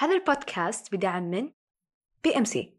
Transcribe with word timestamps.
هذا 0.00 0.14
البودكاست 0.14 0.94
بدعم 0.94 1.22
من 1.22 1.50
بي 2.24 2.36
إم 2.36 2.44
سي. 2.44 2.74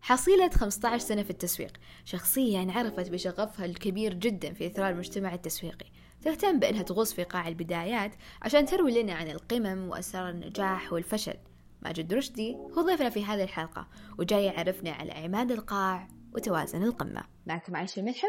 حصيلة 0.00 0.48
15 0.48 0.98
سنة 0.98 1.22
في 1.22 1.30
التسويق. 1.30 1.72
شخصية 2.04 2.62
انعرفت 2.62 3.10
بشغفها 3.10 3.66
الكبير 3.66 4.14
جدا 4.14 4.52
في 4.52 4.66
إثراء 4.66 4.90
المجتمع 4.90 5.34
التسويقي. 5.34 5.86
تهتم 6.22 6.58
بأنها 6.58 6.82
تغوص 6.82 7.12
في 7.12 7.24
قاع 7.24 7.48
البدايات 7.48 8.14
عشان 8.42 8.66
تروي 8.66 9.02
لنا 9.02 9.12
عن 9.12 9.30
القمم 9.30 9.88
وأسرار 9.88 10.28
النجاح 10.28 10.92
والفشل. 10.92 11.36
ماجد 11.82 12.14
رشدي 12.14 12.54
هو 12.54 12.82
ضيفنا 12.82 13.10
في 13.10 13.24
هذه 13.24 13.42
الحلقة 13.42 13.88
وجاي 14.18 14.44
يعرفنا 14.44 14.90
على 14.90 15.12
عماد 15.12 15.50
القاع 15.50 16.08
وتوازن 16.34 16.82
القمة. 16.82 17.22
معكم 17.46 17.76
عايشة 17.76 18.00
الملحم 18.00 18.28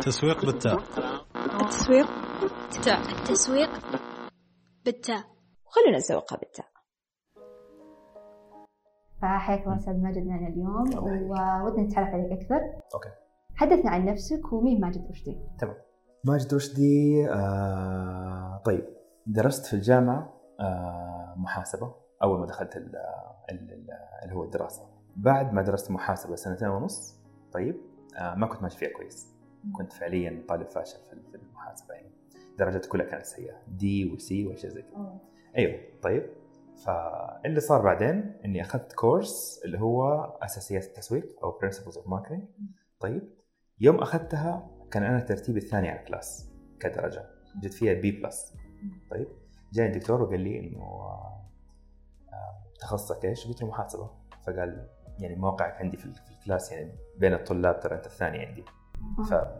تسويق 0.00 0.44
بالتاء. 0.44 1.09
التسويق. 1.46 2.06
بالتاء 2.40 3.00
التسويق. 3.00 3.70
بالتاء. 4.84 5.24
وخلونا 5.66 5.96
نسوقها 5.96 6.38
بالتاء. 6.38 6.66
فحياك 9.22 9.62
الله 9.62 9.76
أستاذ 9.76 10.02
ماجد 10.02 10.26
معنا 10.26 10.48
اليوم 10.48 11.04
وودنا 11.30 11.82
نتعرف 11.82 12.08
عليك 12.08 12.32
أكثر. 12.32 12.60
أوكي. 12.94 13.08
حدثنا 13.54 13.90
عن 13.90 14.04
نفسك 14.04 14.52
ومين 14.52 14.80
ماجد 14.80 15.10
رشدي؟ 15.10 15.38
تمام. 15.58 15.76
ماجد 16.24 16.54
رشدي 16.54 17.26
آه 17.30 18.62
طيب. 18.64 18.86
درست 19.26 19.66
في 19.66 19.74
الجامعة 19.74 20.32
آه 20.60 21.34
محاسبة. 21.36 21.94
أول 22.22 22.40
ما 22.40 22.46
دخلت 22.46 22.76
ال 22.76 22.96
ال 23.50 23.86
اللي 24.22 24.34
هو 24.34 24.44
الدراسة. 24.44 24.82
بعد 25.16 25.52
ما 25.52 25.62
درست 25.62 25.90
محاسبة 25.90 26.34
سنتين 26.34 26.68
ونص 26.68 27.18
طيب 27.52 27.76
آه 28.18 28.34
ما 28.34 28.46
كنت 28.46 28.62
ماشي 28.62 28.78
فيها 28.78 28.90
كويس. 28.96 29.39
كنت 29.72 29.92
فعليا 29.92 30.44
طالب 30.48 30.66
فاشل 30.66 30.98
في 31.30 31.36
المحاسبة 31.36 31.94
يعني 31.94 32.10
درجتي 32.58 32.88
كلها 32.88 33.06
كانت 33.06 33.24
سيئة 33.24 33.62
D 33.68 34.12
و 34.12 34.29
C 34.29 34.46
واشياء 34.46 34.72
زي 34.72 34.82
كذا. 34.82 35.18
أيوه 35.56 35.80
طيب. 36.02 36.26
فاللي 36.84 37.60
صار 37.60 37.82
بعدين 37.82 38.36
إني 38.44 38.62
أخذت 38.62 38.92
course 38.92 39.62
اللي 39.64 39.80
هو 39.80 40.24
أساسيات 40.42 40.84
التسويق 40.84 41.44
أو 41.44 41.58
principles 41.58 41.96
of 41.96 42.08
marketing 42.08 42.44
طيب. 43.00 43.22
يوم 43.80 43.96
أخذتها 43.96 44.70
كان 44.90 45.02
أنا 45.02 45.20
ترتيبي 45.20 45.58
الثاني 45.58 45.88
على 45.88 46.00
ال 46.00 46.08
class 46.08 46.50
كدرجة 46.80 47.30
جبت 47.62 47.74
فيها 47.74 47.94
B 47.94 48.10
plus 48.10 48.54
طيب. 49.10 49.28
جاني 49.72 49.92
الدكتور 49.92 50.22
وقال 50.22 50.40
لي 50.40 50.60
إنه 50.60 51.10
تخصصك 52.80 53.24
إيش؟ 53.24 53.46
قلت 53.46 53.62
له 53.62 53.68
محاسبة. 53.68 54.10
فقال 54.46 54.88
يعني 55.18 55.36
موقعك 55.36 55.74
عندي 55.74 55.96
في 55.96 56.06
الكلاس 56.30 56.72
يعني 56.72 56.92
بين 57.18 57.34
الطلاب 57.34 57.80
ترى 57.80 57.96
أنت 57.96 58.06
الثاني 58.06 58.38
عندي. 58.38 58.64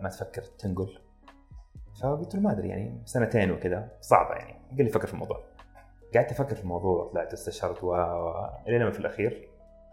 فما 0.00 0.08
تفكر 0.08 0.42
تنقل. 0.42 0.98
فقلت 2.02 2.34
له 2.34 2.40
ما 2.40 2.52
أدري 2.52 2.68
يعني 2.68 3.02
سنتين 3.04 3.50
وكذا 3.50 3.88
صعبة 4.00 4.34
يعني. 4.34 4.52
قال 4.70 4.84
لي 4.84 4.88
فكر 4.88 5.06
في 5.06 5.14
الموضوع. 5.14 5.40
قعدت 6.14 6.30
أفكر 6.30 6.54
في 6.54 6.62
الموضوع 6.62 7.10
طلعت 7.12 7.32
استشرت 7.32 7.84
و 7.84 7.94
لما 8.68 8.90
في 8.90 9.00
الأخير 9.00 9.48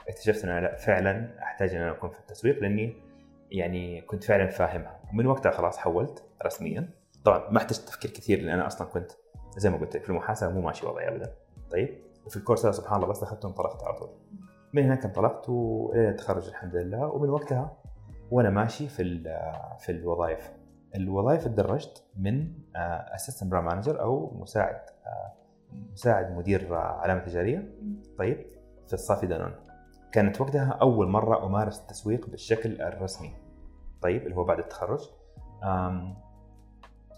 اكتشفت 0.10 0.44
إن 0.44 0.50
أنا 0.50 0.60
لا 0.60 0.76
فعلا 0.76 1.40
أحتاج 1.44 1.76
إن 1.76 1.82
أنا 1.82 1.92
أكون 1.92 2.10
في 2.10 2.20
التسويق 2.20 2.60
لأني 2.60 2.94
يعني 3.52 4.02
كنت 4.02 4.24
فعلا 4.24 4.48
فاهمها. 4.48 5.00
ومن 5.14 5.28
وقتها 5.28 5.52
خلاص 5.52 5.78
حولت 5.78 6.24
رسميا. 6.46 6.90
طبعا 7.26 7.50
ما 7.50 7.58
احتجت 7.58 7.82
تفكير 7.82 8.12
كثير 8.12 8.42
لأن 8.42 8.54
أنا 8.54 8.68
أصلا 8.68 8.88
كنت 8.88 9.12
زي 9.58 9.70
ما 9.70 9.78
قلت 9.78 9.96
لك 9.96 10.04
في 10.04 10.10
المحاسبة 10.10 10.50
مو 10.50 10.62
ماشي 10.62 10.86
وضعي 10.86 11.08
ابدا. 11.08 11.34
طيب 11.72 12.02
وفي 12.26 12.38
ال 12.38 12.42
course 12.42 12.66
هذا 12.66 12.72
سبحان 12.72 12.96
الله 12.96 13.08
بس 13.08 13.24
أخذته 13.24 13.48
انطلقت 13.48 13.84
على 13.84 13.94
طول. 13.94 14.10
من 14.74 14.84
هناك 14.84 15.06
انطلقت 15.06 15.50
والى 15.50 16.10
التخرج 16.10 16.48
الحمد 16.48 16.76
لله. 16.76 17.08
ومن 17.08 17.30
وقتها 17.30 17.78
وأنا 18.32 18.50
ماشي 18.50 18.88
في 18.88 19.24
في 19.80 19.92
الوظائف. 19.92 20.52
الوظائف 20.96 21.46
تدرجت 21.46 22.04
من 22.18 22.54
assistant 22.76 23.52
brand 23.52 23.66
manager 23.66 24.02
أو 24.02 24.38
مساعد 24.40 24.82
مساعد 25.92 26.38
مدير 26.38 26.76
علامة 26.76 27.22
تجارية. 27.22 27.74
طيب 28.18 28.46
في 28.88 28.94
الصافي 28.94 29.28
دانون. 29.28 29.56
كانت 30.12 30.42
وقتها 30.42 30.72
أول 30.82 31.08
مرة 31.08 31.46
أمارس 31.46 31.82
التسويق 31.82 32.30
بالشكل 32.30 32.82
الرسمي. 32.82 33.34
طيب 34.02 34.24
اللي 34.24 34.36
هو 34.36 34.44
بعد 34.44 34.60
التخرج. 34.60 35.10
أم 35.64 36.18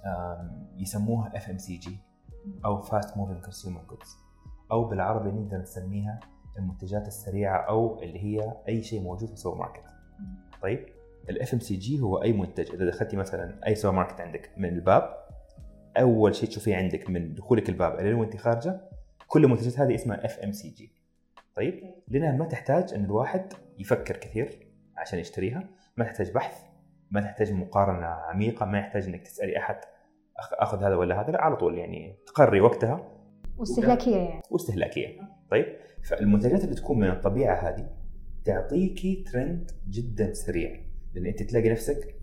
أم 0.06 0.70
يسموها 0.78 1.38
FMCG 1.38 2.00
أو 2.66 2.82
fast 2.82 3.18
moving 3.18 3.44
consumer 3.44 3.84
goods 3.90 4.18
أو 4.72 4.86
بالعربي 4.86 5.32
نقدر 5.32 5.58
نسميها 5.58 6.20
المنتجات 6.58 7.08
السريعة 7.08 7.58
أو 7.58 8.00
اللي 8.00 8.24
هي 8.24 8.54
أي 8.68 8.84
شيء 8.84 9.02
موجود 9.02 9.28
في 9.28 9.34
السوبر 9.34 9.58
ماركت. 9.58 9.84
طيب 10.62 10.86
ال 11.30 11.54
FMCG 11.54 12.00
هو 12.00 12.22
أي 12.22 12.34
منتج 12.34 12.72
إذا 12.74 12.86
دخلتي 12.86 13.18
مثلا 13.18 13.68
أي 13.68 13.76
سوبر 13.76 13.96
ماركت 13.96 14.22
عندك 14.22 14.52
من 14.58 14.70
الباب 14.70 15.14
أول 15.98 16.36
شيء 16.36 16.50
تشوفيه 16.50 16.76
عندك 16.76 17.10
من 17.10 17.34
دخولك 17.34 17.70
الباب 17.70 18.00
إلى 18.00 18.14
وانت 18.14 18.38
خارجة 18.38 18.82
كل 19.28 19.44
المنتجات 19.44 19.80
هذه 19.80 19.96
اسمها 19.96 20.26
FMCG 20.26 20.92
طيب؟ 21.56 21.84
لأنها 22.08 22.32
ما 22.32 22.46
تحتاج 22.46 22.94
إن 22.94 23.06
الواحد 23.06 23.54
يفكر 23.80 24.18
كثير 24.18 24.68
عشان 24.98 25.20
يشتريها 25.20 25.70
ما 25.98 26.06
تحتاج 26.06 26.32
بحث 26.32 26.70
ما 27.12 27.22
تحتاج 27.22 27.54
مقارنة 27.54 28.06
عميقة 28.06 28.66
ما 28.66 28.80
يحتاج 28.80 29.06
إنك 29.06 29.22
تسألي 29.22 29.58
أحد 29.58 29.80
أخذ 30.60 30.84
هذا 30.84 30.96
ولا 30.96 31.22
هذا 31.22 31.32
لا 31.32 31.42
على 31.42 31.56
طول 31.56 31.78
يعني 31.78 32.16
تقرري 32.28 32.62
وقتها. 32.62 33.12
واستهلاكية 33.58 34.18
يعني. 34.18 34.42
واستهلاكية. 34.52 35.22
طيب؟ 35.52 35.66
فالمنتجات 36.04 36.64
اللي 36.64 36.76
تكون 36.76 37.00
من 37.00 37.10
الطبيعة 37.10 37.56
هذه 37.56 37.90
تعطيكي 38.46 39.24
ترند 39.32 39.72
جدا 39.90 40.34
سريع. 40.34 40.89
لأن 41.14 41.26
أنت 41.26 41.44
تلاقي 41.44 41.70
نفسك 41.70 42.16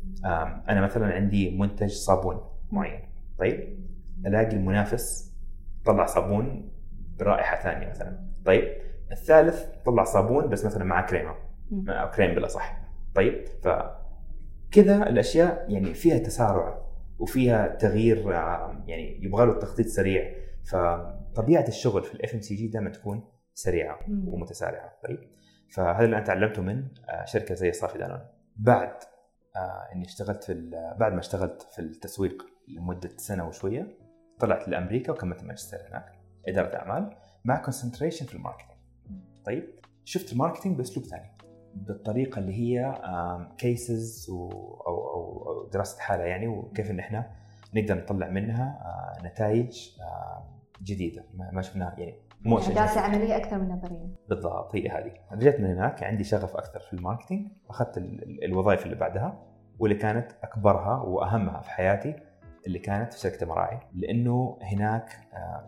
أنا 0.68 0.80
مثلا 0.80 1.14
عندي 1.14 1.58
منتج 1.58 1.90
صابون 1.90 2.40
معين 2.70 3.00
طيب؟ 3.38 3.78
ألاقي 4.26 4.56
المنافس 4.56 5.32
طلع 5.84 6.06
صابون 6.06 6.72
برائحة 7.18 7.62
ثانية 7.62 7.88
مثلا 7.88 8.26
طيب؟ 8.44 8.64
الثالث 9.12 9.64
طلع 9.84 10.04
صابون 10.04 10.48
بس 10.48 10.64
مثلا 10.64 10.84
معاه 10.84 11.06
كريمة 11.06 11.34
أو 11.88 12.10
كريم 12.10 12.34
بلا 12.34 12.46
صح 12.48 12.80
طيب؟ 13.14 13.44
ف 13.62 13.68
كذا 14.70 15.08
الأشياء 15.08 15.66
يعني 15.68 15.94
فيها 15.94 16.18
تسارع 16.18 16.86
وفيها 17.18 17.66
تغيير 17.66 18.30
يعني 18.86 19.24
يبغى 19.24 19.46
له 19.46 19.58
تخطيط 19.58 19.86
سريع. 19.86 20.34
فطبيعة 20.64 21.68
الشغل 21.68 22.02
في 22.02 22.14
ال 22.14 22.34
FMCG 22.34 22.68
دائما 22.68 22.90
تكون 22.90 23.24
سريعة 23.54 23.98
ومتسارعة 24.26 24.92
طيب؟ 25.08 25.18
فهذا 25.70 26.04
اللي 26.04 26.16
أنا 26.16 26.24
تعلمته 26.24 26.62
من 26.62 26.84
شركة 27.24 27.54
زي 27.54 27.72
صافي 27.72 27.98
دانون. 27.98 28.20
بعد 28.56 28.94
إني 29.94 30.04
اشتغلت 30.04 30.44
في 30.44 30.70
بعد 30.98 31.12
ما 31.12 31.18
اشتغلت 31.18 31.62
في 31.62 31.78
التسويق 31.78 32.46
لمدة 32.68 33.10
سنة 33.16 33.48
وشوية 33.48 33.98
طلعت 34.40 34.68
لأمريكا 34.68 35.12
وكملت 35.12 35.42
الماجستير 35.42 35.78
هناك 35.88 36.12
إدارة 36.48 36.76
أعمال 36.76 37.16
مع 37.44 37.62
concentration 37.62 38.26
في 38.26 38.34
ال 38.34 38.39
marketing 38.39 38.76
طيب 39.44 39.80
شفت 40.04 40.32
ال 40.32 40.37
marketing 40.37 40.76
بأسلوب 40.76 41.06
ثاني 41.06 41.36
بالطريقة 41.74 42.38
اللي 42.38 42.52
هي 42.54 42.94
cases 43.58 44.26
أو, 44.30 44.50
أو 44.86 45.68
دراسة 45.72 45.98
حالة 46.00 46.24
يعني 46.24 46.48
وكيف 46.48 46.90
إن 46.90 46.98
إحنا 46.98 47.30
نقدر 47.74 47.94
نطلع 47.94 48.28
منها 48.28 48.78
نتائج 49.24 49.90
جديدة. 50.82 51.24
ما 51.52 51.62
شفناها 51.62 51.94
يعني 51.98 52.25
مو 52.40 52.58
دراسه 52.58 53.00
عملية 53.00 53.36
أكثر 53.36 53.58
من 53.58 53.68
نظرية. 53.68 54.06
بالضبط 54.28 54.74
هي 54.74 54.88
هذه. 54.88 55.12
رجعت 55.32 55.60
من 55.60 55.66
هناك 55.66 56.02
عندي 56.02 56.24
شغف 56.24 56.56
أكثر 56.56 56.80
في 56.80 56.92
ال 56.92 56.98
marketing 56.98 57.48
أخذت 57.70 57.98
الوظائف 58.42 58.84
اللي 58.84 58.96
بعدها 58.96 59.42
واللي 59.78 59.96
كانت 59.96 60.32
أكبرها 60.42 61.02
وأهمها 61.02 61.60
في 61.60 61.70
حياتي 61.70 62.16
اللي 62.66 62.78
كانت 62.78 63.12
في 63.12 63.20
شركة 63.20 63.46
مراعي 63.46 63.80
لأنه 63.94 64.58
هناك 64.62 65.08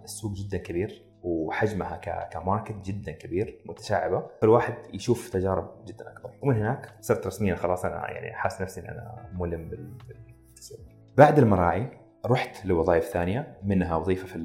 السوق 0.05 0.33
جدا 0.33 0.59
كبير 0.59 1.05
وحجمها 1.23 1.97
كماركت 2.31 2.85
جدا 2.85 3.13
كبير 3.13 3.63
متشعبة. 3.67 4.27
فالواحد 4.41 4.75
يشوف 4.95 5.31
تجارب 5.31 5.85
جدا 5.85 6.13
أكبر. 6.13 6.31
ومن 6.43 6.57
هناك 6.57 6.95
صرت 7.01 7.27
رسميا 7.27 7.55
خلاص 7.55 7.85
أنا 7.85 8.11
يعني 8.11 8.35
حاسس 8.35 8.63
نفسي 8.63 8.81
إن 8.81 8.87
أنا 8.87 9.29
ملم 9.33 9.69
بالتسويق. 10.09 10.81
بعد 11.17 11.39
المراعي 11.39 11.91
رحت 12.27 12.67
لوظائف 12.67 13.05
ثانية 13.05 13.59
منها 13.63 13.97
وظيفة 13.97 14.27
في 14.27 14.39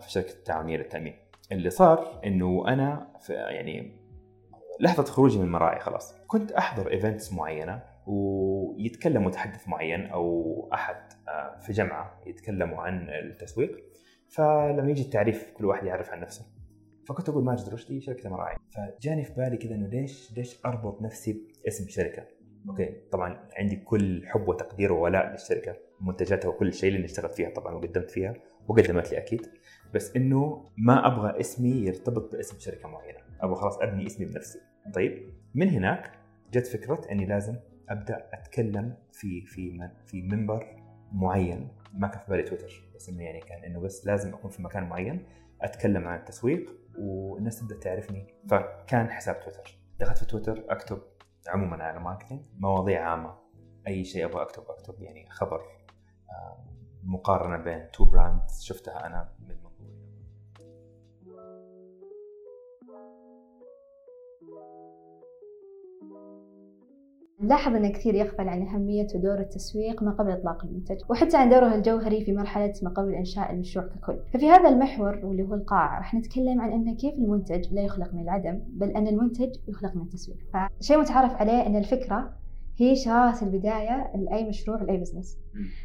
في 0.00 0.10
شركة 0.10 0.32
التعاونيه 0.32 0.76
للتامين 0.76 1.14
اللي 1.52 1.70
صار 1.70 2.20
إنه 2.24 2.68
أنا 2.68 3.12
في 3.20 3.32
يعني 3.32 3.92
لحظة 4.80 5.04
خروجي 5.04 5.38
من 5.38 5.44
المراعي 5.44 5.80
خلاص. 5.80 6.14
كنت 6.26 6.52
أحضر 6.52 6.90
events 6.90 7.32
معينة 7.32 7.82
ويتكلم 8.06 9.24
متحدث 9.24 9.68
معين 9.68 10.06
أو 10.06 10.68
أحد 10.72 11.12
في 11.60 11.72
جمعة 11.72 12.20
يتكلموا 12.26 12.82
عن 12.82 13.08
التسويق. 13.08 13.84
فلما 14.28 14.90
يجي 14.90 15.02
التعريف 15.02 15.52
كل 15.52 15.64
واحد 15.64 15.86
يعرف 15.86 16.10
عن 16.10 16.20
نفسه. 16.20 16.44
فكنت 17.08 17.28
أقول 17.28 17.44
ماجد 17.44 17.68
رشدي 17.68 18.00
شركة 18.00 18.30
مراعي 18.30 18.56
فجاني 18.70 19.24
في 19.24 19.34
بالي 19.34 19.56
كذا 19.56 19.74
إنه 19.74 19.86
ليش 19.86 20.32
ليش 20.36 20.66
أربط 20.66 21.02
نفسي 21.02 21.42
باسم 21.64 21.88
شركة؟ 21.88 22.24
okay 22.68 22.94
طبعا 23.12 23.48
عندي 23.56 23.76
كل 23.76 24.26
حب 24.26 24.48
وتقدير 24.48 24.92
وولاء 24.92 25.30
للشركة 25.30 25.76
منتجاتها 26.00 26.48
وكل 26.48 26.72
شيء 26.72 26.94
اللي 26.94 27.04
اشتغلت 27.04 27.32
فيها 27.32 27.50
طبعا 27.50 27.74
وقدمت 27.74 28.10
فيها 28.10 28.34
وقدمت 28.68 29.12
لي 29.12 29.18
أكيد. 29.18 29.46
بس 29.94 30.16
إنه 30.16 30.64
ما 30.76 31.06
أبغى 31.06 31.40
اسمي 31.40 31.70
يرتبط 31.70 32.32
باسم 32.32 32.58
شركة 32.58 32.88
معينة. 32.88 33.18
أبغى 33.40 33.56
خلاص 33.56 33.78
أبني 33.78 34.06
اسمي 34.06 34.26
بنفسي. 34.26 34.60
طيب 34.94 35.32
من 35.54 35.68
هناك 35.68 36.18
جت 36.52 36.66
فكرة 36.66 37.00
إني 37.10 37.26
لازم 37.26 37.56
أبدأ 37.88 38.28
أتكلم 38.32 38.96
في 39.12 39.46
في 39.46 39.90
في 40.06 40.22
منبر 40.22 40.76
معين. 41.12 41.68
ما 41.92 42.08
كان 42.08 42.20
في 42.20 42.30
بالي 42.30 42.42
تويتر 42.42 42.90
بس 42.94 43.08
إنه 43.08 43.22
يعني 43.22 43.40
كان 43.40 43.64
إنه 43.64 43.80
بس 43.80 44.06
لازم 44.06 44.34
أكون 44.34 44.50
في 44.50 44.62
مكان 44.62 44.88
معين 44.88 45.26
أتكلم 45.62 46.08
عن 46.08 46.18
التسويق 46.18 46.76
والناس 46.98 47.60
تبدأ 47.60 47.78
تعرفني. 47.78 48.34
فكان 48.48 49.10
حساب 49.10 49.40
تويتر. 49.40 49.78
دخلت 50.00 50.18
في 50.18 50.26
تويتر 50.26 50.64
أكتب 50.68 50.98
عموما 51.48 51.84
على 51.84 52.00
ماركتينج 52.00 52.42
مواضيع 52.58 53.10
عامة. 53.10 53.34
أي 53.86 54.04
شيء 54.04 54.24
أبغى 54.24 54.42
أكتب 54.42 54.62
أكتب 54.68 55.02
يعني 55.02 55.26
خبر 55.30 55.62
مقارنة 57.02 57.56
بين 57.56 57.90
two 57.90 58.04
brands 58.04 58.62
شفتها 58.62 59.06
أنا 59.06 59.32
من 59.48 59.50
نلاحظ 67.40 67.74
أن 67.74 67.92
كثير 67.92 68.14
يغفل 68.14 68.48
عن 68.48 68.62
أهمية 68.62 69.06
ودور 69.14 69.38
التسويق 69.38 70.02
ما 70.02 70.10
قبل 70.10 70.30
إطلاق 70.30 70.64
المنتج 70.64 70.96
وحتى 71.08 71.36
عن 71.36 71.48
دوره 71.48 71.74
الجوهري 71.74 72.24
في 72.24 72.32
مرحلة 72.32 72.72
ما 72.82 72.90
قبل 72.90 73.14
إنشاء 73.14 73.52
المشروع 73.52 73.86
ككل. 73.86 74.18
ففي 74.32 74.50
هذا 74.50 74.68
المحور 74.68 75.20
واللي 75.24 75.42
هو 75.42 75.54
القاع 75.54 75.98
راح 75.98 76.14
نتكلم 76.14 76.60
عن 76.60 76.72
أن 76.72 76.96
كيف 76.96 77.14
المنتج 77.14 77.72
لا 77.74 77.82
يخلق 77.82 78.14
من 78.14 78.22
العدم 78.22 78.60
بل 78.68 78.90
أن 78.90 79.06
المنتج 79.06 79.54
يخلق 79.68 79.96
من 79.96 80.02
التسويق. 80.02 80.38
فشيء 80.80 80.98
متعارف 80.98 81.34
عليه 81.34 81.66
أن 81.66 81.76
الفكرة 81.76 82.34
هي 82.76 82.96
شرارة 82.96 83.44
البداية 83.44 84.12
لأي 84.16 84.48
مشروع 84.48 84.82
لأي 84.82 84.96
business 84.96 85.38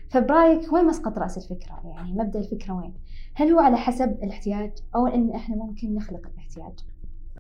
فبرأيك 0.10 0.74
وين 0.74 0.86
مسقط 0.86 1.18
رأس 1.18 1.38
الفكرة؟ 1.38 1.82
يعني 1.86 2.14
مبدأ 2.14 2.40
الفكرة 2.40 2.74
وين؟ 2.74 2.94
هل 3.36 3.52
هو 3.52 3.60
على 3.60 3.78
حسب 3.78 4.24
الاحتياج 4.24 4.72
أو 4.96 5.08
أن 5.08 5.32
إحنا 5.32 5.56
ممكن 5.56 5.96
نخلق 5.96 6.28
الاحتياج؟ 6.28 6.74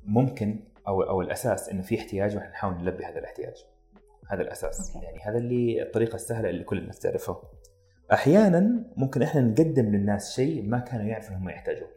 ممكن 0.05 0.59
أو 0.87 1.01
أو 1.01 1.21
الأساس 1.21 1.69
إنه 1.69 1.81
في 1.81 1.99
احتياج 1.99 2.35
وإحنا 2.35 2.49
نحاول 2.49 2.73
نلبي 2.73 3.05
هذا 3.05 3.19
الاحتياج. 3.19 3.72
هذا 4.29 4.41
الأساس. 4.41 4.95
أوكي. 4.95 5.05
يعني 5.05 5.19
هذا 5.19 5.37
اللي 5.37 5.81
الطريقة 5.83 6.15
السهلة 6.15 6.49
اللي 6.49 6.63
كل 6.63 6.77
الناس 6.77 6.99
تعرفها 6.99 7.41
أحيانا 8.13 8.85
ممكن 8.97 9.21
إحنا 9.21 9.41
نقدم 9.41 9.85
للناس 9.85 10.35
شيء 10.35 10.63
ما 10.69 10.79
كانوا 10.79 11.05
يعرفوا 11.05 11.35
هم 11.35 11.49
يحتاجوه. 11.49 11.89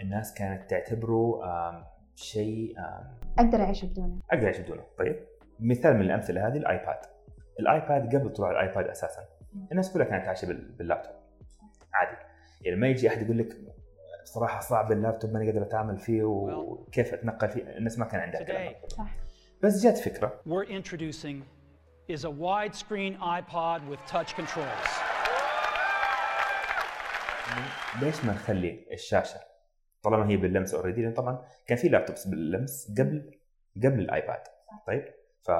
الناس 0.00 0.34
كانت 0.34 0.70
تعتبره 0.70 1.40
شيء 2.16 2.78
آم، 2.78 3.18
أقدر 3.38 3.60
أعيش 3.62 3.84
بدونه. 3.84 4.18
أقدر 4.30 4.44
أعيش 4.44 4.58
بدونه. 4.58 4.82
طيب 4.98 5.16
مثال 5.60 5.94
من 5.94 6.00
الأمثلة 6.02 6.48
هذه 6.48 6.56
ال 6.56 6.63
iPad. 6.63 6.98
ال 7.60 7.71
iPad 7.71 8.16
قبل 8.16 8.32
طلوع 8.32 8.50
ال 8.50 8.57
iPad 8.57 8.86
أساسا. 8.88 9.20
الناس 9.72 9.92
كلها 9.92 10.06
كانت 10.06 10.26
عايشة 10.28 10.46
بال- 10.46 10.72
باللابتوب. 10.72 11.12
عادي. 11.94 12.16
يعني 12.62 12.80
ما 12.80 12.88
يجي 12.88 13.08
أحد 13.08 13.22
يقول 13.22 13.38
لك 13.38 13.56
صراحة 14.24 14.60
صعب 14.60 14.92
اللابتوب 14.92 15.32
ماني 15.32 15.46
قادر 15.46 15.62
أتعامل 15.62 15.98
فيه 15.98 16.22
وكيف 16.24 17.14
أتنقل 17.14 17.48
فيه؟ 17.48 17.62
الناس 17.62 17.98
ما 17.98 18.04
كان 18.04 18.20
عندها 18.20 18.42
كلام. 18.42 18.72
صح. 18.88 19.10
بس 19.62 19.82
جات 19.84 19.98
فكرة. 19.98 20.40
We're 20.46 20.68
introducing 20.70 21.42
is 22.08 22.24
a 22.24 22.30
widescreen 22.30 23.14
iPod 23.38 23.80
with 23.90 24.00
touch 24.12 24.34
controls. 24.36 24.88
ليش 28.02 28.24
ما 28.24 28.32
نخلي 28.32 28.86
الشاشة؟ 28.92 29.40
طالما 30.02 30.28
هي 30.28 30.36
باللمس 30.36 30.74
already 30.74 31.02
لأن 31.02 31.12
طبعا 31.14 31.44
كان 31.66 31.78
في 31.78 31.88
laptops 31.88 32.26
باللمس 32.26 32.90
قبل 32.98 33.40
قبل 33.76 34.00
ال 34.00 34.07
iPad. 34.07 34.42
طيب 34.86 35.04
ف 35.42 35.50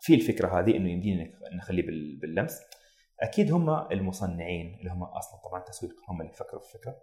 في 0.00 0.14
الفكرة 0.14 0.58
هذه 0.60 0.76
إنه 0.76 0.90
يمدينا 0.90 1.30
نخليه 1.56 1.82
بال- 1.86 2.16
باللمس. 2.20 2.60
أكيد 3.20 3.52
هم 3.52 3.70
المصنعين 3.92 4.76
اللي 4.80 4.90
هم 4.90 5.02
أصلا 5.02 5.40
طبعا 5.44 5.60
تسويق 5.62 5.92
هم 6.08 6.20
اللي 6.20 6.32
فكروا 6.32 6.60
في 6.62 6.74
الفكرة. 6.74 6.96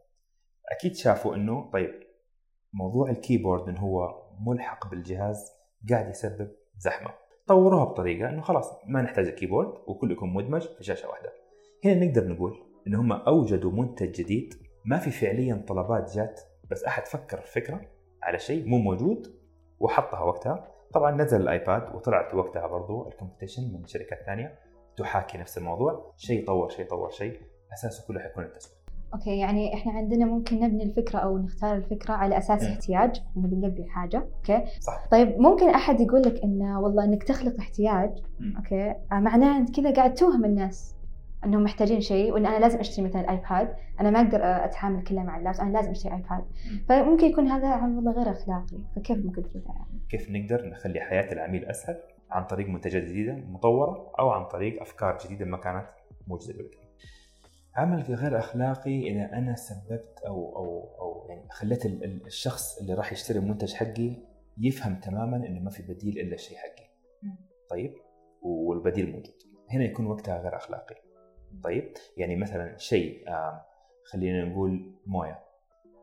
أكيد 0.72 0.96
شافوا 0.96 1.36
إنه 1.36 1.70
طيب 1.74 2.04
موضوع 2.74 3.10
ال 3.10 3.16
keyboard 3.16 3.70
إنه 3.70 3.80
هو 3.80 4.24
ملحق 4.40 4.90
بالجهاز 4.90 5.52
قاعد 5.90 6.10
يسبب 6.10 6.52
زحمة. 6.78 7.14
طوروها 7.48 7.84
بطريقة 7.86 8.30
إنه 8.30 8.42
خلاص 8.42 8.72
ما 8.88 9.02
نحتاج 9.02 9.28
ال 9.28 9.33
keyboard 9.33 9.74
وكله 9.88 10.12
يكون 10.12 10.34
مدمج 10.34 10.68
في 10.78 10.84
شاشة 10.84 11.10
واحدة. 11.10 11.34
هنا 11.86 12.06
نقدر 12.06 12.28
نقول 12.28 12.64
إن 12.88 12.96
هم 12.96 13.12
أوجدوا 13.12 13.72
منتج 13.72 14.12
جديد 14.12 14.54
ما 14.86 14.98
في 14.98 15.12
فعليا 15.12 15.66
طلبات 15.68 16.16
جات 16.16 16.42
بس 16.72 16.84
أحد 16.84 17.06
فكر 17.06 17.42
فكرة 17.42 17.82
على 18.24 18.40
شيء 18.40 18.68
مو 18.68 18.78
موجود 18.78 19.28
وحطها 19.80 20.24
وقتها. 20.24 20.68
طبعا 20.94 21.12
نزل 21.12 21.42
ال 21.42 21.53
iPad 21.53 21.96
وطلعت 21.96 22.34
وقتها 22.34 22.68
برضو 22.68 23.08
ال 23.08 23.13
competition 23.13 23.74
من 23.74 23.88
شركات 23.88 24.26
ثانية 24.26 24.60
تحاكي 24.98 25.38
نفس 25.38 25.58
الموضوع. 25.58 26.14
شيء 26.18 26.48
طور 26.48 26.70
شيء 26.70 26.88
طور 26.88 27.10
شيء 27.10 27.42
أساسه 27.74 28.08
كله 28.08 28.20
حيكون 28.20 28.44
التسويق. 28.44 28.81
أوكي 29.14 29.38
يعني 29.38 29.74
إحنا 29.74 29.92
عندنا 29.92 30.26
ممكن 30.26 30.60
نبني 30.60 30.84
الفكرة 30.84 31.20
أو 31.20 31.38
نختار 31.38 31.76
الفكرة 31.76 32.14
على 32.14 32.38
أساس 32.38 32.64
مم. 32.64 32.70
احتياج 32.70 33.22
انه 33.38 33.48
بنلبي 33.48 33.86
حاجة 33.90 34.18
أوكي؟ 34.18 34.66
صح. 34.80 35.08
طيب 35.12 35.40
ممكن 35.40 35.70
أحد 35.70 36.02
يقول 36.02 36.22
لك 36.22 36.44
انه 36.44 36.80
والله 36.82 37.04
إنك 37.04 37.24
تخلق 37.24 37.60
احتياج. 37.60 38.12
أوكي؟ 38.58 38.90
آه، 39.12 39.20
معناه 39.20 39.58
انت 39.58 39.76
كذا 39.80 39.94
قاعد 39.94 40.14
توهم 40.14 40.46
الناس 40.46 40.96
إنهم 41.46 41.64
محتاجين 41.64 42.02
شيء 42.02 42.34
وإن 42.34 42.46
أنا 42.46 42.60
لازم 42.60 42.80
أشتري 42.80 43.06
مثلا 43.06 43.32
iPad 43.32 43.76
أنا 44.00 44.10
ما 44.10 44.22
أقدر 44.22 44.40
أتعامل 44.44 45.04
كله 45.04 45.24
مع 45.24 45.38
اللابس 45.38 45.60
أنا 45.60 45.78
لازم 45.78 45.92
أشتري 45.92 46.14
iPad 46.14 46.44
فممكن 46.90 47.26
يكون 47.26 47.48
هذا 47.48 47.76
والله 47.76 48.12
غير 48.12 48.32
أخلاقي 48.32 48.78
فكيف 48.96 49.18
ممكن 49.18 49.44
تقول 49.44 49.64
يعني 49.66 50.02
كيف 50.10 50.30
نقدر 50.30 50.70
نخلي 50.70 51.00
حياة 51.00 51.34
العميل 51.34 51.66
أسهل؟ 51.66 51.98
عن 52.32 52.44
طريق 52.44 52.68
منتجات 52.68 53.04
جديدة 53.04 53.34
مطورة 53.34 54.12
أو 54.20 54.30
عن 54.30 54.46
طريق 54.46 54.82
أفكار 54.82 55.18
جديدة 55.26 55.46
ما 55.46 55.58
كانت 55.58 55.86
موجودة 56.28 56.54
كده. 56.54 56.91
عمل 57.76 58.02
غير 58.02 58.38
أخلاقي 58.40 59.08
إذا 59.12 59.34
أنا 59.34 59.56
سببت 59.56 60.20
أو 60.28 60.56
أو 60.58 60.96
أو 61.02 61.30
يعني 61.30 61.50
خليت 61.50 61.86
ال- 61.86 62.04
ال- 62.04 62.26
الشخص 62.26 62.80
اللي 62.82 62.94
راح 62.94 63.12
يشتري 63.12 63.40
المنتج 63.40 63.74
حقي 63.74 64.16
يفهم 64.58 64.96
تماما 64.96 65.38
إنه 65.38 65.60
ما 65.60 65.70
في 65.70 65.84
بديل 65.94 66.20
إلا 66.20 66.34
الشيء 66.34 66.58
حقي. 66.58 66.90
طيب 67.70 67.94
والبديل 68.42 69.12
موجود. 69.12 69.34
هنا 69.72 69.84
يكون 69.84 70.06
وقتها 70.06 70.42
غير 70.42 70.56
أخلاقي. 70.56 70.96
طيب 71.64 71.94
يعني 72.18 72.36
مثلا 72.36 72.78
شيء 72.78 73.26
خلينا 74.04 74.46
نقول 74.46 74.92
موية. 75.06 75.40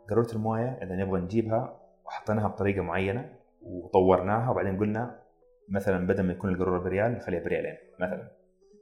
قاروره 0.09 0.33
الموية 0.33 0.79
إذا 0.83 0.97
نبغى 0.97 1.21
نجيبها 1.21 1.81
وحطيناها 2.07 2.49
بطريقة 2.49 2.83
معينة 2.83 3.33
وطورناها 3.63 4.51
وبعدين 4.51 4.79
قلنا 4.79 5.21
مثلا 5.69 6.07
بدل 6.07 6.23
ما 6.23 6.33
يكون 6.33 6.51
القاروره 6.51 6.79
بريال 6.79 7.13
نخليها 7.13 7.41
بريالين 7.41 7.77
مثلا 8.01 8.31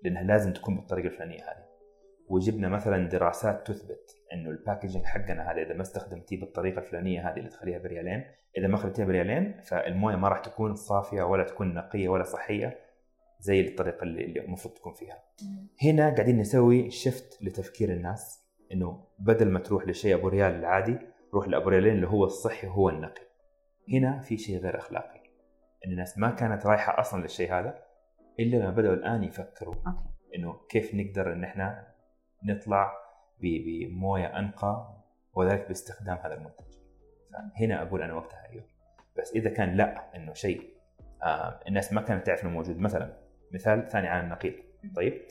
لأنها 0.05 0.23
لازم 0.23 0.53
تكون 0.53 0.77
بالطريقة 0.77 1.07
الفلانية 1.07 1.43
هذه 1.43 1.66
وجبنا 2.29 2.69
مثلا 2.69 3.09
دراسات 3.09 3.67
تثبت 3.67 4.17
إنه 4.33 4.51
ال 4.51 4.56
packaging 4.56 5.05
حقنا 5.05 5.53
هذا 5.53 5.63
إذا 5.63 5.75
ما 5.75 5.83
استخدمتيه 5.83 6.41
بالطريقة 6.41 6.79
الفلانية 6.79 7.31
هذه 7.31 7.37
اللي 7.37 7.49
تخليها 7.49 7.79
بريالين 7.79 8.25
إذا 8.59 8.67
ما 8.67 8.77
خليتيها 8.77 9.05
بريالين 9.05 9.61
فالموية 9.65 10.17
ما 10.17 10.29
راح 10.29 10.39
تكون 10.39 10.75
صافية 10.75 11.23
ولا 11.23 11.45
تكون 11.45 11.75
نقية 11.75 12.09
ولا 12.09 12.25
صحية 12.25 12.79
زي 13.41 13.61
الطريقة 13.61 14.03
اللي 14.03 14.41
المفروض 14.41 14.75
تكون 14.75 14.93
فيها. 14.93 15.23
هنا 15.83 16.11
قاعدين 16.15 16.39
نسوي 16.39 16.91
شفت 16.91 17.39
لتفكير 17.43 17.93
الناس 17.93 18.47
إنه 18.73 19.05
بدل 19.19 19.51
ما 19.51 19.59
تروح 19.59 19.87
للشيء 19.87 20.15
أبو 20.15 20.29
ريال 20.29 20.55
العادي 20.55 20.99
روح 21.35 21.49
لأبو 21.49 21.69
ريالين 21.69 21.95
اللي 21.95 22.07
هو 22.09 22.25
الصحي 22.25 22.67
وهو 22.67 22.89
النقي. 22.89 23.23
هنا 23.93 24.21
في 24.21 24.37
شيء 24.37 24.59
غير 24.59 24.79
أخلاقي 24.79 25.21
إن 25.87 25.91
الناس 25.91 26.19
ما 26.19 26.31
كانت 26.31 26.67
رايحة 26.67 27.01
أصلا 27.01 27.23
للشيء 27.23 27.53
هذا 27.53 27.79
إلا 28.41 28.57
لما 28.57 28.71
بدأوا 28.71 28.95
الآن 28.95 29.25
يفكروا 29.25 29.75
إنه 30.37 30.61
كيف 30.69 30.95
نقدر 30.95 31.33
إن 31.33 31.45
إحنا 31.45 31.87
نطلع 32.47 32.93
بمويه 33.41 34.39
أنقى 34.39 34.97
وذلك 35.35 35.69
باستخدام 35.69 36.17
هذا 36.17 36.35
المنتج. 36.35 36.65
فهنا 37.33 37.83
أقول 37.83 38.03
أنا 38.03 38.15
وقتها 38.15 38.49
أيوه. 38.51 38.65
بس 39.19 39.33
إذا 39.33 39.51
كان 39.51 39.77
لا 39.77 40.17
إنه 40.17 40.35
شيء 40.35 40.63
آه 41.23 41.61
الناس 41.69 41.93
ما 41.93 42.01
كانت 42.01 42.27
تعرف 42.27 42.45
إنه 42.45 42.51
موجود 42.51 42.79
مثلا 42.79 43.17
مثال 43.53 43.89
ثاني 43.89 44.09
عن 44.09 44.25
النقيض. 44.25 44.55
طيب 44.97 45.23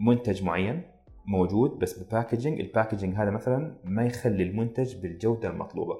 منتج 0.00 0.44
معين 0.44 0.82
موجود 1.26 1.78
بس 1.78 2.02
ب 2.02 2.08
packaging 2.08 2.60
ال 2.60 2.65
packaging 2.65 3.14
هذا 3.14 3.30
مثلا 3.30 3.80
ما 3.84 4.06
يخلي 4.06 4.42
المنتج 4.42 5.02
بالجودة 5.02 5.48
المطلوبة. 5.48 5.96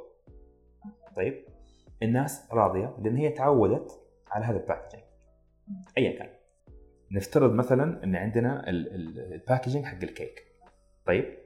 طيب 1.17 1.45
الناس 2.03 2.53
راضية 2.53 2.97
لأن 2.99 3.17
هي 3.17 3.31
تعودت 3.31 4.01
على 4.31 4.45
هذا 4.45 4.57
ال 4.57 4.62
packaging 4.62 5.03
ايا 5.99 6.19
كان. 6.19 6.29
نفترض 7.15 7.53
مثلا 7.55 8.05
إن 8.05 8.17
عندنا 8.17 8.69
ال- 8.71 8.95
ال- 8.95 9.33
ال 9.33 9.38
packaging 9.38 9.85
حق 9.85 10.03
الكيك 10.03 10.45
طيب؟ 11.07 11.39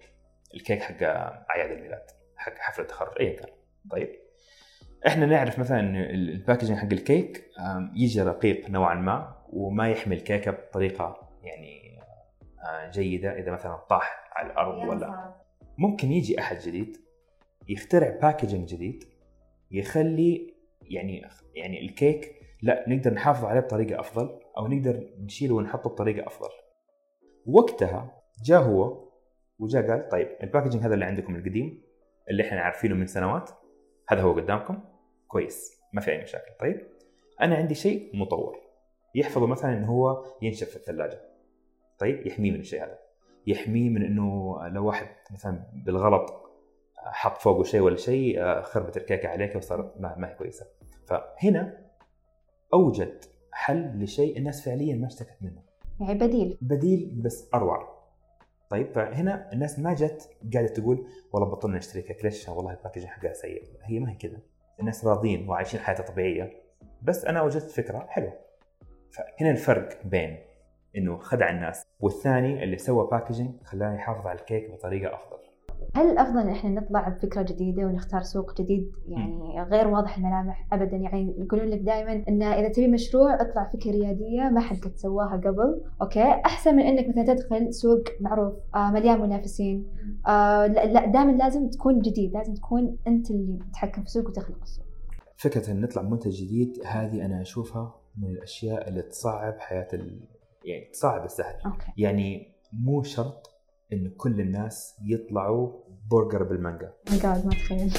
الكيك 0.54 0.82
حق 0.82 1.02
أعياد 1.50 1.70
الميلاد 1.70 2.02
حق 2.36 2.54
حفلة 2.58 2.84
التخرج 2.84 3.12
ايا 3.20 3.36
كان. 3.36 3.48
طيب؟ 3.90 4.08
إحنا 5.06 5.26
نعرف 5.26 5.58
مثلا 5.58 5.80
إن 5.80 5.96
ال- 5.96 6.30
ال 6.30 6.35
packaging 6.35 6.78
حق 6.78 6.92
الكيك 6.92 7.50
يجي 7.94 8.22
رقيق 8.22 8.70
نوعا 8.70 8.94
ما 8.94 9.36
وما 9.52 9.88
يحمي 9.90 10.14
الكيكه 10.16 10.50
بطريقة 10.50 11.28
يعني 11.42 11.98
آه، 12.64 12.90
جيدة 12.90 13.38
إذا 13.38 13.52
مثلا 13.52 13.76
طاح 13.76 14.30
على 14.32 14.52
الأرض 14.52 14.88
ولا. 14.88 15.34
ممكن 15.78 16.12
يجي 16.12 16.40
أحد 16.40 16.58
جديد 16.58 16.96
يخترع 17.68 18.10
packaging 18.22 18.68
جديد 18.74 19.04
يخلي 19.70 20.54
يعني 20.82 21.28
يعني 21.54 21.80
الكيك 21.80 22.34
لا 22.62 22.84
نقدر 22.88 23.14
نحافظ 23.14 23.44
عليه 23.44 23.60
بطريقة 23.60 24.00
أفضل 24.00 24.40
أو 24.56 24.66
نقدر 24.66 25.10
نشيله 25.18 25.54
ونحطه 25.54 25.90
بطريقة 25.90 26.26
أفضل. 26.26 26.48
وقتها 27.46 28.22
جاء 28.44 28.62
هو 28.62 29.08
وجاء 29.58 29.90
قال 29.90 30.08
طيب 30.08 30.28
الباكجينج 30.42 30.84
هذا 30.84 30.94
اللي 30.94 31.04
عندكم 31.04 31.36
القديم 31.36 31.82
اللي 32.30 32.48
إحنا 32.48 32.60
عارفينه 32.60 32.94
من 32.94 33.06
سنوات 33.06 33.50
هذا 34.08 34.22
هو 34.22 34.32
قدامكم. 34.32 34.80
كويس 35.28 35.80
ما 35.92 36.00
في 36.00 36.10
أي 36.10 36.22
مشاكل. 36.22 36.52
طيب 36.60 36.86
أنا 37.40 37.56
عندي 37.56 37.74
شيء 37.74 38.16
مطور 38.16 38.56
يحفظه 39.14 39.46
مثلا 39.46 39.78
إنه 39.78 39.86
هو 39.86 40.24
ينشف 40.42 40.68
في 40.68 40.76
الثلاجة. 40.76 41.20
طيب 41.98 42.26
يحميه 42.26 42.50
من 42.50 42.60
الشيء 42.60 42.84
هذا. 42.84 42.98
يحميه 43.46 43.88
من 43.88 44.02
إنه 44.04 44.58
لو 44.68 44.86
واحد 44.86 45.08
مثلا 45.30 45.62
بالغلط 45.84 46.48
حط 46.96 47.38
فوقه 47.38 47.62
شيء 47.62 47.80
ولا 47.80 47.96
شيء 47.96 48.42
آه، 48.42 48.60
خربت 48.60 48.96
الكيكة 48.96 49.28
عليك 49.28 49.56
وصارت 49.56 50.00
ما 50.00 50.30
هي 50.30 50.34
كويسة. 50.34 50.66
فهنا 51.06 51.87
أوجد 52.74 53.24
حل 53.52 54.02
لشيء 54.02 54.38
الناس 54.38 54.64
فعليا 54.64 54.96
ما 54.96 55.06
اشتكت 55.06 55.36
منه. 55.40 55.62
يعني 56.00 56.14
بديل. 56.14 56.58
بديل 56.60 57.10
بس 57.14 57.48
أروع. 57.54 57.98
طيب 58.70 58.92
فهنا 58.92 59.52
الناس 59.52 59.78
ما 59.78 59.94
جت 59.94 60.30
قاعدة 60.54 60.68
تقول 60.68 61.06
والله 61.32 61.48
بطلنا 61.48 61.78
نشتري 61.78 62.02
كيك 62.02 62.24
ليش؟ 62.24 62.48
والله 62.48 62.72
ال 62.72 62.76
packaging 62.76 63.06
حقها 63.08 63.32
سيء. 63.32 63.64
هي 63.82 63.98
ما 63.98 64.10
هي 64.10 64.14
كذا. 64.14 64.38
الناس 64.80 65.04
راضين 65.04 65.48
وعايشين 65.48 65.80
حياتها 65.80 66.02
طبيعية. 66.02 66.62
بس 67.02 67.24
أنا 67.24 67.42
وجدت 67.42 67.70
فكرة 67.70 68.06
حلوة. 68.08 68.32
فهنا 69.10 69.50
الفرق 69.50 70.06
بين 70.06 70.38
إنه 70.96 71.18
خدع 71.18 71.50
الناس 71.50 71.82
والثاني 72.00 72.64
اللي 72.64 72.78
سوى 72.78 73.08
packaging 73.10 73.62
خلاه 73.64 73.94
يحافظ 73.94 74.26
على 74.26 74.38
الكيك 74.38 74.70
بطريقة 74.70 75.14
أفضل. 75.14 75.38
هل 75.94 76.10
الافضل 76.10 76.38
إن 76.38 76.48
إحنا 76.48 76.70
نطلع 76.70 77.08
بفكرة 77.08 77.42
جديدة 77.42 77.86
ونختار 77.86 78.22
سوق 78.22 78.60
جديد؟ 78.60 78.92
يعني 79.08 79.62
غير 79.62 79.88
واضح 79.88 80.16
الملامح 80.18 80.66
ابدا. 80.72 80.96
يعني 80.96 81.34
يقولون 81.38 81.68
لك 81.68 81.80
دائما 81.80 82.24
إن 82.28 82.42
إذا 82.42 82.68
تبي 82.68 82.88
مشروع 82.88 83.34
اطلع 83.34 83.70
فكرة 83.72 83.90
ريادية 83.90 84.42
ما 84.42 84.60
حد 84.60 84.76
قد 84.76 84.96
سواها 84.96 85.36
قبل. 85.36 85.82
أوكي؟ 86.02 86.22
أحسن 86.22 86.76
من 86.76 86.82
إنك 86.82 87.08
مثلا 87.08 87.34
تدخل 87.34 87.74
سوق 87.74 88.02
معروف 88.20 88.54
آه 88.74 88.90
مليان 88.90 89.20
منافسين. 89.20 89.86
آه 90.26 90.66
لا, 90.66 91.06
دائما 91.06 91.32
لازم 91.32 91.68
تكون 91.68 92.00
جديد. 92.00 92.32
لازم 92.32 92.54
تكون 92.54 92.96
أنت 93.06 93.30
اللي 93.30 93.58
تتحكم 93.70 94.00
في 94.02 94.06
السوق 94.06 94.28
وتخلق 94.28 94.62
السوق. 94.62 94.84
فكرة 95.36 95.70
إن 95.72 95.80
نطلع 95.80 96.02
منتج 96.02 96.44
جديد 96.44 96.82
هذه 96.86 97.24
أنا 97.24 97.40
أشوفها 97.42 97.94
من 98.18 98.28
الأشياء 98.30 98.88
اللي 98.88 99.02
تصعب 99.02 99.54
حياة 99.58 99.88
ال... 99.92 100.20
يعني 100.64 100.84
تصعب 100.92 101.24
السهل 101.24 101.54
أوكي. 101.66 101.92
يعني 101.96 102.54
مو 102.72 103.02
شرط 103.02 103.57
إن 103.92 104.10
كل 104.16 104.40
الناس 104.40 104.96
يطلعوا 105.04 105.72
برجر 106.10 106.42
بالمانجا. 106.42 106.92
جاد 107.10 107.46
ما 107.46 107.50
تخيل. 107.52 107.92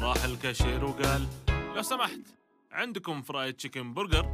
راح 0.00 0.24
الكاشير 0.24 0.84
وقال 0.84 1.22
لو 1.76 1.82
سمحت 1.82 2.18
عندكم 2.72 3.22
fried 3.22 3.54
chicken 3.54 3.94
burger؟ 3.94 4.26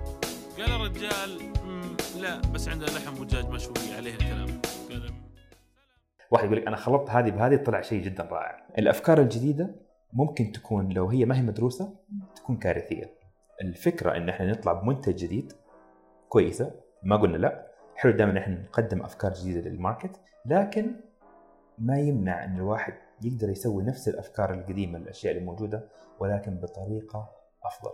قال 0.59 0.71
الرجال 0.71 1.39
"مم، 1.65 1.97
لا 2.21 2.41
بس 2.41 2.69
عندنا 2.69 2.87
لحم 2.87 3.21
ودجاج 3.21 3.47
مشوي 3.49 3.95
عليه 3.97 4.15
الكلام. 4.15 4.61
قال 4.91 5.13
واحد 6.31 6.45
يقول 6.45 6.57
لك 6.57 6.67
أنا 6.67 6.77
خلطت 6.77 7.11
هذه 7.11 7.31
بهذه 7.31 7.57
طلع 7.57 7.81
شيء 7.81 8.03
جدا 8.03 8.23
رائع. 8.25 8.67
الأفكار 8.79 9.21
الجديدة 9.21 9.75
ممكن 10.13 10.53
تكون 10.53 10.89
لو 10.89 11.07
هي 11.09 11.25
ما 11.25 11.39
هي 11.39 11.43
مدروسة 11.43 11.95
تكون 12.37 12.57
كارثية. 12.57 13.15
الفكرة 13.63 14.17
إن 14.17 14.29
إحنا 14.29 14.51
نطلع 14.51 14.73
بمنتج 14.73 15.15
جديد 15.17 15.53
كويسة 16.29 16.75
ما 17.03 17.17
قلنا 17.17 17.37
لا. 17.37 17.68
حلو 17.99 18.13
دائما 18.13 18.39
إحنا 18.39 18.55
نقدم 18.55 19.03
أفكار 19.03 19.33
جديدة 19.33 19.69
للماركت 19.71 20.21
لكن 20.47 20.95
ما 21.79 21.99
يمنع 21.99 22.45
إن 22.45 22.57
الواحد 22.57 22.95
يقدر 23.23 23.49
يسوي 23.51 23.83
نفس 23.85 24.09
الأفكار 24.09 24.55
القديمة 24.55 24.99
الاشياء 24.99 25.35
اللي 25.35 25.45
موجودة 25.45 25.89
ولكن 26.19 26.55
بطريقة 26.57 27.31
أفضل 27.65 27.91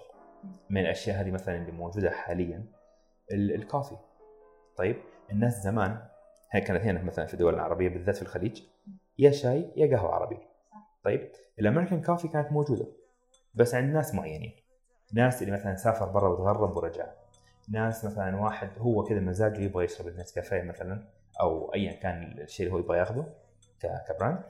من 0.71 0.81
الأشياء 0.81 1.21
هذه 1.21 1.31
مثلا 1.31 1.57
اللي 1.57 1.73
موجودة 1.73 2.11
حاليا 2.11 2.65
ال- 3.33 3.55
الكوفي. 3.55 3.97
طيب 4.77 4.97
الناس 5.33 5.63
زمان 5.63 5.99
هي 6.51 6.61
كانت 6.61 6.83
هنا 6.85 7.03
مثلا 7.03 7.27
في 7.27 7.35
الدول 7.35 7.55
العربية 7.55 7.89
بالذات 7.89 8.17
في 8.17 8.23
الخليج 8.23 8.63
يا 9.19 9.31
شاي 9.31 9.73
يا 9.77 9.97
قهوة 9.97 10.15
عربي. 10.15 10.39
طيب 11.05 11.31
الأمريكان 11.59 12.03
كوفي 12.03 12.29
كانت 12.29 12.53
موجودة 12.53 12.87
بس 13.55 13.75
عند 13.75 13.95
ناس 13.95 14.15
معينين. 14.15 14.53
ناس 15.13 15.43
اللي 15.43 15.53
مثلا 15.53 15.75
سافر 15.75 16.07
برا 16.09 16.29
وتغرب 16.29 16.77
ورجع. 16.77 17.07
ناس 17.69 18.05
مثلا 18.05 18.37
واحد 18.37 18.71
هو 18.79 19.03
كذا 19.03 19.21
مزاجه 19.21 19.61
يبغى 19.61 19.85
يشرب 19.85 20.09
النسكافيه 20.09 20.63
مثلا 20.63 21.05
أو 21.41 21.75
ايا 21.75 21.93
كان 21.93 22.39
الشيء 22.39 22.67
اللي 22.67 22.77
هو 22.77 22.81
يبغى 22.81 22.99
ياخذه 22.99 23.27
كبراند. 24.09 24.43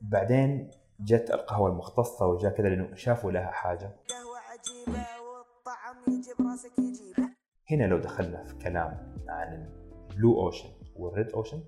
بعدين 0.00 0.70
جت 1.00 1.30
القهوة 1.30 1.70
المختصة 1.70 2.26
وجاء 2.26 2.52
كذا 2.52 2.68
لأنه 2.68 2.94
شافوا 2.94 3.32
لها 3.32 3.50
حاجة. 3.50 3.90
قهوة 4.08 4.38
عجيبة 4.38 5.06
والطعم 5.22 5.96
يجيبه 6.08 6.48
هنا 7.70 7.84
لو 7.84 7.98
دخلنا 7.98 8.44
في 8.44 8.54
كلام 8.54 9.14
عن 9.28 9.68
ال 10.10 10.16
blue 10.16 10.40
ocean 10.40 10.68
وال 10.96 11.09
red 11.09 11.28
ocean 11.28 11.62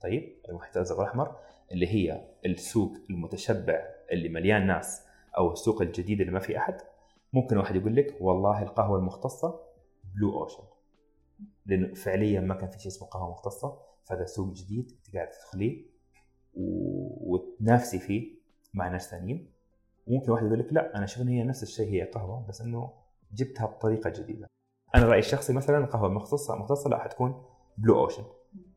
طيب 0.00 0.36
المحيط 0.48 0.76
الازرق 0.76 0.98
والأحمر 0.98 1.36
اللي 1.72 1.86
هي 1.86 2.20
السوق 2.46 2.92
المتشبع 3.10 3.86
اللي 4.12 4.28
مليان 4.28 4.66
ناس 4.66 5.06
أو 5.38 5.52
السوق 5.52 5.82
الجديد 5.82 6.20
اللي 6.20 6.32
ما 6.32 6.40
في 6.40 6.58
أحد. 6.58 6.80
ممكن 7.32 7.56
واحد 7.56 7.76
يقول 7.76 7.96
لك 7.96 8.16
والله 8.20 8.62
القهوة 8.62 8.98
المختصة 8.98 9.60
blue 10.14 10.40
ocean 10.42 10.62
لأنه 11.66 11.94
فعليا 11.94 12.40
ما 12.40 12.54
كان 12.54 12.70
في 12.70 12.78
شيء 12.78 12.88
اسمه 12.92 13.08
قهوة 13.08 13.30
مختصة 13.30 13.78
فهذا 14.04 14.24
سوق 14.24 14.52
جديد 14.52 14.92
انت 14.92 15.16
قاعد 15.16 15.28
تدخليه 15.30 15.86
و- 16.54 17.34
وتنافسي 17.34 17.98
فيه 17.98 18.40
مع 18.74 18.88
ناس 18.88 19.10
ثانيين. 19.10 19.52
وممكن 20.06 20.30
واحد 20.32 20.46
يقول 20.46 20.58
لك 20.58 20.72
لا 20.72 20.96
أنا 20.96 21.04
أشوف 21.04 21.26
هي 21.26 21.42
نفس 21.44 21.62
الشيء 21.62 21.88
هي 21.92 22.02
قهوة 22.02 22.46
بس 22.48 22.60
إنه 22.60 22.92
جبتها 23.32 23.66
بطريقة 23.66 24.10
جديدة. 24.10 24.46
أنا 24.94 25.04
رأيي 25.04 25.18
الشخصي 25.18 25.52
مثلا 25.52 25.78
القهوه 25.78 26.08
المختصه 26.08 26.56
مختصة 26.56 26.90
لا 26.90 26.98
حتكون 26.98 27.44
بلو 27.78 28.00
اوشن 28.00 28.24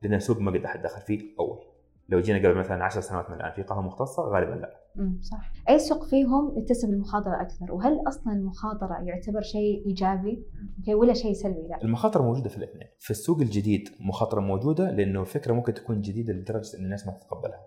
لأن 0.02 0.20
سوق 0.20 0.38
ما 0.40 0.52
قد 0.52 0.66
أحد 0.66 0.82
دخل 0.82 1.02
فيه 1.02 1.36
أول. 1.40 1.73
لو 2.10 2.20
جينا 2.20 2.50
قبل 2.50 2.58
مثلا 2.58 2.84
10 2.84 3.02
سنوات 3.02 3.30
من 3.30 3.36
الآن 3.36 3.52
في 3.52 3.64
قهوة 3.64 3.82
مختصة 3.82 4.24
غالبا 4.24 4.54
لا. 4.54 4.80
امم 5.00 5.22
صح. 5.22 5.52
أي 5.70 5.80
سوق 5.80 6.06
فيهم 6.06 6.58
يكتسب 6.58 6.90
المخاطره 6.90 7.42
أكثر 7.42 7.74
وهل 7.74 8.08
أصلا 8.08 8.34
المخاطرة 8.34 8.98
يعتبر 9.04 9.42
شيء 9.42 9.88
إيجابي؟ 9.88 10.46
okay 10.78 10.94
ولا 10.94 11.14
شيء 11.14 11.34
سلبي؟ 11.34 11.68
لا. 11.68 11.82
المخاطرة 11.82 12.24
موجودة 12.24 12.50
في 12.50 12.58
الاثنين 12.58 12.88
في 13.00 13.12
السوق 13.12 13.40
الجديد 13.40 13.90
مخاطرة 14.00 14.42
موجودة 14.42 14.92
لأنه 14.92 15.22
الفكرة 15.22 15.54
ممكن 15.54 15.74
تكون 15.74 16.02
جديدة 16.02 16.34
لدرجة 16.34 16.78
إن 16.78 16.84
الناس 16.84 17.08
ما 17.08 17.14
تتقبلها. 17.14 17.66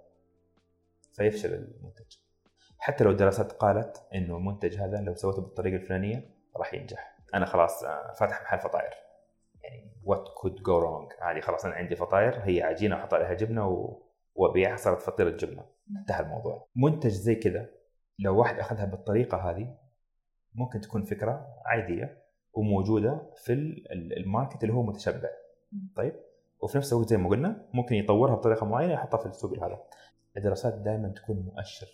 فيفشل 1.13 1.55
المنتج. 1.55 2.17
حتى 2.79 3.05
لو 3.05 3.11
الدراسات 3.11 3.53
قالت 3.53 4.03
إنه 4.15 4.37
المنتج 4.37 4.77
هذا 4.77 5.01
لو 5.01 5.15
سويته 5.15 5.43
بالطريقة 5.43 5.77
الفلانية 5.77 6.31
راح 6.57 6.75
ينجح. 6.75 7.19
أنا 7.35 7.47
خلاص 7.47 7.85
آه، 7.85 8.13
فاتح 8.13 8.43
محل 8.43 8.59
فطاير. 8.59 8.91
يعني 9.65 9.93
what 10.05 10.29
could 10.37 10.63
go 10.63 10.79
wrong 10.79 11.09
عادي 11.21 11.41
خلاص 11.41 11.65
أنا 11.65 11.75
عندي 11.75 11.97
فطاير 11.97 12.41
هي 12.43 12.63
عجينة 12.63 12.97
أحط 12.97 13.15
عليها 13.15 13.35
جبنة 13.35 13.69
و... 13.69 14.06
وابيعها 14.37 14.77
صارت 14.77 15.01
فطيره 15.03 15.31
جبنه 15.31 15.65
انتهى 15.99 16.21
الموضوع. 16.21 16.69
منتج 16.77 17.11
زي 17.11 17.35
كذا 17.35 17.69
لو 18.19 18.39
واحد 18.39 18.59
أخذها 18.59 18.85
بالطريقة 18.85 19.51
هذه 19.51 19.77
ممكن 20.55 20.81
تكون 20.81 21.03
فكرة 21.03 21.47
عادية 21.65 22.23
وموجودة 22.53 23.31
في 23.37 23.53
ال- 23.53 23.93
ال- 23.93 24.17
ال 24.19 24.25
market 24.25 24.63
اللي 24.63 24.75
هو 24.75 24.83
متشبع. 24.83 25.29
طيب؟ 25.97 26.13
وفي 26.61 26.79
نفس 26.79 26.93
الوقت 26.93 27.09
زي 27.09 27.17
ما 27.17 27.29
قلنا 27.29 27.67
ممكن 27.75 27.95
يطورها 27.95 28.35
بطريقة 28.35 28.67
معينة 28.67 28.93
يحطها 28.93 29.19
في 29.19 29.27
السوق 29.27 29.65
هذا 29.65 29.79
الدراسات 30.37 30.75
دائما 30.75 31.09
تكون 31.09 31.37
مؤشر 31.37 31.87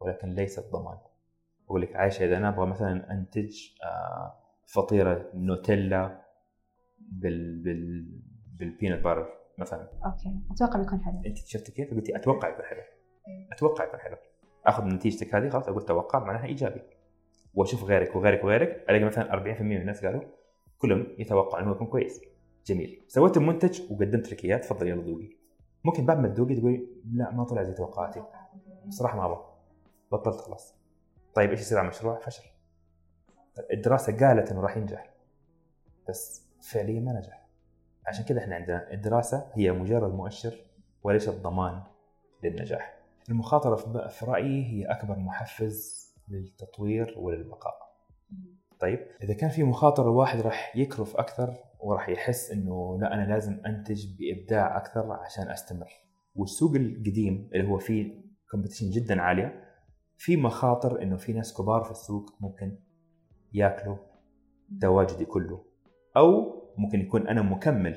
ولكن 0.00 0.28
ليست 0.28 0.72
ضمان. 0.72 0.98
بقول 1.66 1.82
لك 1.82 1.96
عايشة 1.96 2.24
إذا 2.24 2.36
أنا 2.36 2.48
أبغى 2.48 2.66
مثلا 2.66 3.12
أنتج 3.12 3.56
آه، 3.84 4.34
فطيرة 4.66 5.30
نوتيلا 5.34 6.20
بال 6.98 7.62
بال 7.62 8.08
بال 8.58 8.70
peanut 8.70 9.04
butter 9.04 9.28
مثلا. 9.58 9.88
okay. 10.06 10.40
أتوقع 10.50 10.80
بيكون 10.80 11.00
حلو. 11.00 11.22
أنت 11.26 11.38
شفتي 11.38 11.72
كيف؟ 11.72 11.94
قلتي 11.94 12.16
أتوقع 12.16 12.48
يكون 12.48 12.64
حلو. 12.64 12.80
أتوقع 13.52 13.84
يكون 13.84 14.00
حلو. 14.00 14.16
آخذ 14.66 14.84
نتيجتك 14.84 15.34
هذه 15.34 15.48
خلاص 15.48 15.68
أقول 15.68 15.82
توقع 15.84 16.18
معناها 16.18 16.44
إيجابي. 16.44 16.82
وأشوف 17.54 17.84
غيرك 17.84 18.16
وغيرك 18.16 18.44
وغيرك 18.44 18.84
ألاقي 18.90 19.04
مثلا 19.04 19.32
40% 19.32 19.60
من 19.62 19.76
الناس 19.76 20.04
قالوا 20.04 20.22
كلهم 20.78 21.06
يتوقعوا 21.18 21.62
إنه 21.62 21.72
يكون 21.72 21.86
كويس. 21.86 22.20
جميل. 22.66 23.04
سويت 23.08 23.36
المنتج 23.36 23.92
وقدمت 23.92 24.32
لك 24.32 24.44
إياه 24.44 24.56
تفضل 24.56 24.88
يلا 24.88 25.02
ذوقي. 25.02 25.30
ممكن 25.84 26.06
بعد 26.06 26.18
ما 26.18 26.28
تذوقي 26.28 26.54
تقولي 26.54 26.86
لا 27.12 27.30
ما 27.30 27.44
طلع 27.44 27.62
زي 27.62 27.72
توقعاتي. 27.72 28.22
بصراحه 28.86 29.16
ما 29.16 29.24
أبغى. 29.24 29.44
بطلت 30.12 30.40
خلاص. 30.40 30.74
طيب 31.34 31.50
إيش 31.50 31.60
يصير 31.60 31.78
على 31.78 31.84
المشروع؟ 31.84 32.18
فشل. 32.18 32.44
الدراسة 33.72 34.26
قالت 34.26 34.50
إنه 34.50 34.60
راح 34.60 34.76
ينجح. 34.76 35.14
بس 36.08 36.48
فعليا 36.62 37.00
ما 37.00 37.12
نجح. 37.12 37.43
عشان 38.06 38.24
كذا 38.24 38.38
إحنا 38.38 38.54
عندنا 38.54 38.92
الدراسة 38.92 39.50
هي 39.54 39.72
مجرد 39.72 40.14
مؤشر 40.14 40.54
وليست 41.02 41.42
ضمان 41.42 41.82
للنجاح. 42.42 42.98
المخاطرة 43.28 43.76
في 44.08 44.24
رأيي 44.24 44.64
هي 44.64 44.84
أكبر 44.84 45.18
محفز 45.18 46.04
للتطوير 46.28 47.14
وللبقاء. 47.18 47.74
طيب 48.80 48.98
إذا 49.22 49.34
كان 49.34 49.50
في 49.50 49.62
مخاطره 49.62 50.04
الواحد 50.04 50.40
راح 50.40 50.76
يكرف 50.76 51.16
أكثر 51.16 51.54
وراح 51.80 52.08
يحس 52.08 52.50
إنه 52.50 52.98
لا 53.00 53.14
أنا 53.14 53.32
لازم 53.32 53.60
أنتج 53.66 54.06
بإبداع 54.18 54.76
أكثر 54.76 55.12
عشان 55.12 55.48
أستمر. 55.50 55.88
والسوق 56.34 56.74
القديم 56.74 57.50
اللي 57.54 57.68
هو 57.68 57.78
فيه 57.78 58.24
كومبetition 58.54 58.84
جدا 58.84 59.22
عالية 59.22 59.64
في 60.16 60.36
مخاطر 60.36 61.02
إنه 61.02 61.16
في 61.16 61.32
ناس 61.32 61.54
كبار 61.54 61.84
في 61.84 61.90
السوق 61.90 62.30
ممكن 62.40 62.78
ياكلوا 63.52 63.96
تواجدي 64.80 65.24
كله. 65.24 65.64
أو 66.16 66.63
ممكن 66.78 67.00
يكون 67.00 67.28
أنا 67.28 67.42
مكمل 67.42 67.96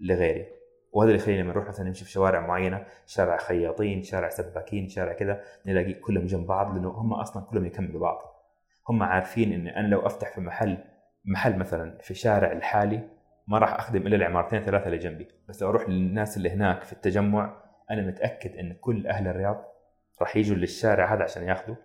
لغيري. 0.00 0.46
وهذا 0.92 1.10
اللي 1.10 1.22
يخلينا 1.22 1.42
لما 1.42 1.52
نروح 1.52 1.68
مثلا 1.68 1.86
نمشي 1.86 2.04
في 2.04 2.10
شوارع 2.10 2.46
معينة 2.46 2.86
شارع 3.06 3.36
خياطين 3.36 4.02
شارع 4.02 4.28
سباكين 4.28 4.88
شارع 4.88 5.12
كذا 5.12 5.40
نلاقي 5.66 5.92
كلهم 5.92 6.26
جنب 6.26 6.46
بعض 6.46 6.74
لأنه 6.74 6.88
هم 6.88 7.12
أصلا 7.12 7.42
كلهم 7.42 7.66
يكملوا 7.66 8.00
بعض. 8.00 8.18
هم 8.88 9.02
عارفين 9.02 9.52
إن 9.52 9.68
أنا 9.68 9.86
لو 9.86 10.06
أفتح 10.06 10.34
في 10.34 10.40
محل 10.40 10.78
محل 11.24 11.58
مثلا 11.58 11.98
في 12.00 12.14
شارع 12.14 12.52
الحالي 12.52 13.08
ما 13.48 13.58
راح 13.58 13.74
أخدم 13.74 14.06
إلا 14.06 14.16
العمارتين 14.16 14.62
ثلاثة 14.62 14.86
اللي 14.86 14.98
جنبي. 14.98 15.28
بس 15.48 15.62
لو 15.62 15.68
أروح 15.68 15.88
للناس 15.88 16.36
اللي 16.36 16.50
هناك 16.50 16.82
في 16.82 16.92
التجمع 16.92 17.62
أنا 17.90 18.02
متأكد 18.02 18.56
إن 18.56 18.72
كل 18.72 19.06
أهل 19.06 19.28
الرياض 19.28 19.64
راح 20.20 20.36
يجوا 20.36 20.56
للشارع 20.56 21.14
هذا 21.14 21.24
عشان 21.24 21.42
ياخذوا. 21.42 21.76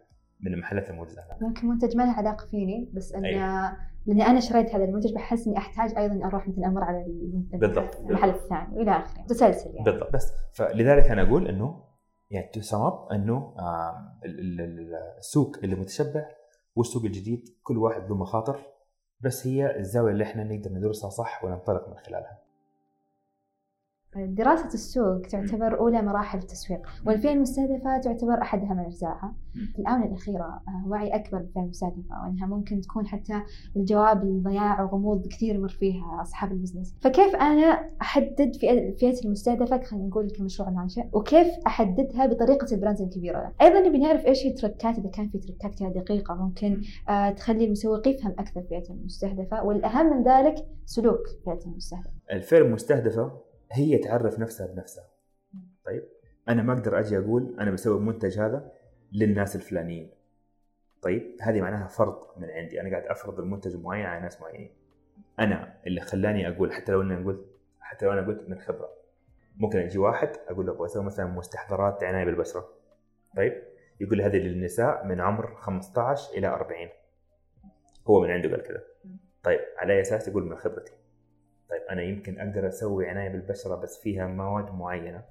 من 0.44 0.54
المحلات 0.54 0.90
الموجوده 0.90 1.22
هناك 1.28 1.42
ممكن 1.42 1.68
منتج 1.68 1.98
ما 1.98 2.04
له 2.04 2.12
علاقة 2.12 2.46
فيني 2.46 2.92
بس 2.94 3.14
انه 3.14 3.28
أيوة. 3.28 3.78
لأني 4.06 4.26
أنا 4.26 4.40
شريت 4.40 4.76
هذا 4.76 4.84
المنتج 4.84 5.14
بحس 5.14 5.48
إني 5.48 5.58
أحتاج 5.58 5.98
أيضا 5.98 6.26
أروح 6.26 6.48
مثلا 6.48 6.68
أمر 6.68 6.84
على. 6.84 7.06
المحل 8.10 8.30
الثاني 8.30 8.78
وإلى 8.78 8.92
آخره 8.92 9.22
متسلسل 9.22 9.76
يعني 9.76 9.86
بالضبط 9.86 10.14
بس 10.14 10.34
فلذلك 10.54 11.04
أنا 11.04 11.22
أقول 11.22 11.48
إنه 11.48 11.84
يعني 12.30 12.48
to 12.54 12.62
sum 12.62 12.78
up 12.78 13.12
إنه 13.12 13.54
السوق 15.20 15.58
اللي 15.64 15.76
متشبع 15.76 16.26
والسوق 16.76 17.06
الجديد 17.06 17.44
كل 17.64 17.78
واحد 17.78 18.10
له 18.10 18.16
مخاطر 18.16 18.60
بس 19.20 19.48
هي 19.48 19.80
الزاوية 19.80 20.12
اللي 20.12 20.24
إحنا 20.24 20.44
نقدر 20.44 20.72
ندرسها 20.72 21.10
صح 21.10 21.44
وننطلق 21.44 21.90
من 21.90 21.98
خلالها. 21.98 22.40
دراسة 24.16 24.74
السوق 24.74 25.22
تعتبر 25.22 25.80
أولى 25.80 26.02
مراحل 26.02 26.40
التسويق. 26.40 26.82
والفئة 27.06 27.32
المستهدفة 27.32 27.98
تعتبر 27.98 28.42
أحدها 28.42 28.74
من 28.74 28.80
أجزائها. 28.80 29.36
في 29.74 29.80
الآونة 29.80 30.06
الأخيرة 30.06 30.62
آه، 30.68 30.88
وعي 30.88 31.16
أكبر 31.16 31.38
بالفئة 31.38 31.62
المستهدفة 31.62 32.24
وأنها 32.24 32.48
ممكن 32.48 32.82
تكون 32.82 33.08
حتى 33.08 33.42
الجواب 33.76 34.24
الضياع 34.24 34.82
وغموض 34.82 35.28
كثير 35.28 35.56
يمر 35.56 35.70
فيها 35.70 36.22
أصحاب 36.22 36.52
ال 36.52 36.56
business. 36.56 36.96
فكيف 37.02 37.36
أنا 37.36 37.90
أحدد 38.02 38.56
فئة 39.00 39.26
المستهدفة؟ 39.26 39.84
خلينا 39.84 40.08
نقول 40.08 40.30
كمشروع 40.30 40.70
ناشئ 40.70 41.04
وكيف 41.14 41.48
أحددها 41.68 42.26
بطريقة 42.26 42.76
ال 42.76 42.80
brands 42.80 43.02
الكبيرة؟ 43.02 43.54
أيضا 43.62 43.80
نبي 43.80 43.98
نعرف 43.98 44.26
إيش 44.26 44.46
هي 44.46 44.50
ال 44.50 44.57
tricks 44.57 44.98
إذا 44.98 45.10
كان 45.10 45.30
في 45.30 45.38
tricks 45.38 45.80
كذا 45.80 45.90
دقيقة 45.90 46.36
ممكن 46.36 46.82
آه، 47.10 47.30
تخلي 47.30 47.66
المسوق 47.66 48.08
يفهم 48.08 48.32
أكثر 48.32 48.62
فئته 48.62 48.94
المستهدفة. 48.94 49.64
والأهم 49.64 50.18
من 50.18 50.24
ذلك 50.24 50.56
سلوك 50.86 51.28
فئته 51.46 51.68
المستهدفة. 51.68 52.10
الفئة 52.32 52.58
المستهدفة 52.58 53.51
هي 53.72 53.98
تعرف 53.98 54.40
نفسها 54.40 54.68
بنفسها. 54.68 55.10
طيب 55.86 56.04
أنا 56.50 56.64
ما 56.64 56.74
أقدر 56.74 57.00
أجي 57.00 57.18
أقول 57.18 57.56
أنا 57.60 57.72
بسوي 57.72 57.98
المنتج 57.98 58.40
هذا 58.40 58.72
للناس 59.12 59.56
الفلانيين. 59.56 60.12
طيب 61.02 61.38
هذه 61.42 61.62
معناها 61.62 61.88
فرض 61.88 62.24
من 62.38 62.50
عندي 62.50 62.82
أنا 62.82 62.90
قاعد 62.90 63.04
أفرض 63.04 63.40
المنتج 63.40 63.76
معين 63.76 64.06
على 64.06 64.22
ناس 64.22 64.42
معينين. 64.42 64.72
أنا 65.40 65.74
اللي 65.88 66.02
خلاني 66.02 66.48
أقول 66.48 66.74
حتى 66.74 66.92
لو 66.92 67.02
أنا 67.02 67.26
قلت 67.26 67.46
حتى 67.80 68.06
لو 68.06 68.12
أنا 68.12 68.28
قلت 68.28 68.50
من 68.50 68.60
خبرة 68.60 68.90
ممكن 69.58 69.80
أجي 69.80 69.98
واحد 69.98 70.30
أقول 70.48 70.66
له 70.66 70.72
أبغى 70.72 70.86
أسوي 70.86 71.04
مثلا 71.04 71.26
مستحضرات 71.26 72.04
عناية 72.04 72.26
بالبشره. 72.26 72.70
طيب 73.38 73.64
يقول 74.00 74.18
لي 74.18 74.24
هذه 74.24 74.38
للنساء 74.38 75.06
من 75.06 75.22
عمر 75.22 75.56
15 75.56 76.34
إلى 76.38 76.48
40 76.48 76.90
هو 78.08 78.22
من 78.22 78.32
عنده 78.32 78.50
قال 78.50 78.64
كذا 78.64 78.84
طيب 79.44 79.60
على 79.78 79.94
اي 79.94 80.02
أساس 80.02 80.28
يقول 80.28 80.44
من 80.44 80.58
خبرتي 80.58 80.92
طيب 81.72 81.82
أنا 81.90 82.02
يمكن 82.02 82.40
أقدر 82.40 82.68
أسوي 82.68 83.10
عناية 83.10 83.30
بالبشرة 83.30 83.76
بس 83.76 84.02
فيها 84.02 84.28
مواد 84.28 84.72
معينة 84.72 85.24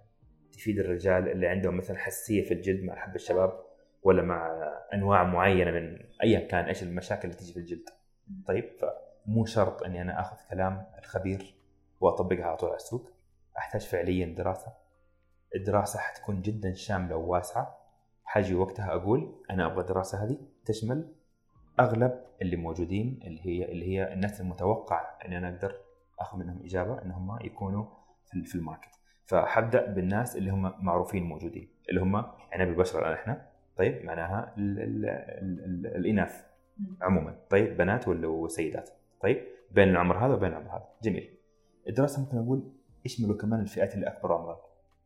تفيد 0.52 0.78
الرجال 0.78 1.28
اللي 1.28 1.46
عندهم 1.46 1.76
مثلا 1.76 1.98
حساسية 1.98 2.42
في 2.42 2.54
الجلد 2.54 2.84
مع 2.84 2.94
حب 2.94 3.14
الشباب 3.14 3.60
ولا 4.02 4.22
مع 4.22 4.50
أنواع 4.94 5.24
معينة 5.24 5.70
من 5.70 5.98
ايا 6.22 6.40
كان 6.40 6.64
إيش 6.64 6.82
المشاكل 6.82 7.28
اللي 7.28 7.40
تجي 7.40 7.52
في 7.52 7.58
الجلد. 7.58 7.88
طيب 8.46 8.64
فمو 8.80 9.44
شرط 9.44 9.82
إني 9.82 10.02
أنا 10.02 10.20
آخذ 10.20 10.36
كلام 10.50 10.86
الخبير 10.98 11.54
وأطبقها 12.00 12.44
على 12.44 12.56
طول 12.56 12.68
على 12.68 12.76
السوق. 12.76 13.10
أحتاج 13.58 13.86
فعليا 13.86 14.34
دراسة. 14.34 14.72
الدراسة 15.56 15.98
حتكون 15.98 16.42
جدا 16.42 16.74
شاملة 16.74 17.16
وواسعة. 17.16 17.80
حاجي 18.24 18.54
وقتها 18.54 18.94
أقول 18.94 19.42
أنا 19.50 19.66
أبغى 19.66 19.80
الدراسة 19.80 20.24
هذه 20.24 20.38
تشمل 20.64 21.14
أغلب 21.80 22.20
اللي 22.42 22.56
موجودين 22.56 23.20
اللي 23.24 23.40
هي 23.46 23.72
اللي 23.72 23.88
هي 23.88 24.12
الناس 24.12 24.40
المتوقع 24.40 25.18
ان 25.26 25.32
أنا 25.32 25.48
أقدر 25.48 25.74
أخذ 26.20 26.38
منهم 26.38 26.60
إجابة 26.64 27.02
إن 27.02 27.10
هم 27.10 27.38
يكونوا 27.40 27.84
في 28.26 28.44
في 28.44 28.54
الماركت. 28.54 28.90
فحبدا 29.26 29.86
بالناس 29.92 30.36
اللي 30.36 30.50
هم 30.50 30.84
معروفين 30.84 31.22
موجودين 31.24 31.68
اللي 31.88 32.00
هم 32.00 32.16
عنب 32.52 32.68
البشره 32.68 32.98
الآن 33.00 33.12
إحنا. 33.12 33.46
طيب 33.76 34.04
معناها 34.04 34.54
ال 34.58 34.78
ال 34.80 35.04
ال 35.06 35.64
ال 35.64 35.96
الإناث 35.96 36.44
عموما. 37.02 37.36
طيب 37.50 37.76
بنات 37.76 38.08
ولا 38.08 38.28
وسيدات؟ 38.28 38.90
طيب 39.20 39.44
بين 39.70 39.88
العمر 39.88 40.26
هذا 40.26 40.34
وبين 40.34 40.48
العمر 40.48 40.70
هذا. 40.70 40.88
جميل. 41.02 41.36
الدراسة 41.88 42.22
ممكن 42.22 42.38
أقول 42.38 42.72
اشملوا 43.04 43.36
كمان 43.36 43.60
الفئات 43.60 43.94
اللي 43.94 44.06
أكبر 44.06 44.32
عمرا 44.32 44.60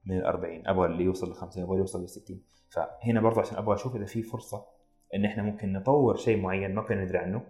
من 0.06 0.18
ال 0.18 0.24
40 0.24 0.66
أبغى 0.66 0.86
اللي 0.86 1.04
يوصل 1.04 1.30
ل 1.30 1.34
50 1.34 1.62
أبغى 1.62 1.72
اللي 1.72 1.80
يوصل 1.80 2.04
ل 2.04 2.08
60 2.08 2.42
فهنا 2.70 3.20
برضه 3.20 3.40
عشان 3.40 3.56
أبغى 3.58 3.74
أشوف 3.74 3.96
إذا 3.96 4.04
في 4.04 4.22
فرصة 4.22 4.66
إن 5.14 5.24
إحنا 5.24 5.42
ممكن 5.42 5.72
نطور 5.72 6.16
شيء 6.16 6.40
معين 6.40 6.74
ما 6.74 6.82
كنا 6.82 7.04
ندري 7.04 7.18
عنه 7.18 7.42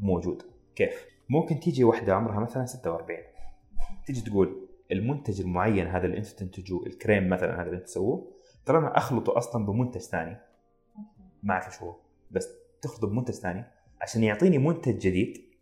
موجود. 0.00 0.42
كيف؟ 0.76 1.13
ممكن 1.28 1.60
تيجي 1.60 1.84
واحدة 1.84 2.14
عمرها 2.14 2.40
مثلا 2.40 2.66
46 2.66 3.18
تيجي 4.06 4.20
تقول 4.20 4.68
المنتج 4.92 5.40
المعين 5.40 5.86
هذا 5.86 6.06
اللي 6.06 6.18
أنتم 6.18 6.36
تنتجوه 6.36 6.86
الكريم 6.86 7.28
مثلا 7.28 7.54
هذا 7.54 7.62
اللي 7.62 7.76
أنتم 7.76 7.86
تسووه 7.86 8.34
ترى 8.64 8.78
أنا 8.78 8.96
أخلطه 8.96 9.38
أصلا 9.38 9.66
بمنتج 9.66 10.00
ثاني. 10.00 10.36
ما 11.42 11.54
أعرف 11.54 11.66
إيش 11.66 11.82
هو 11.82 11.96
بس 12.30 12.48
تخلطه 12.82 13.08
بمنتج 13.08 13.34
ثاني 13.34 13.64
عشان 14.00 14.24
يعطيني 14.24 14.58
منتج 14.58 14.98
جديد 14.98 15.54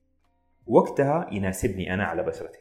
وقتها 0.67 1.29
يناسبني 1.33 1.95
أنا 1.95 2.05
على 2.05 2.23
بشرتي. 2.23 2.59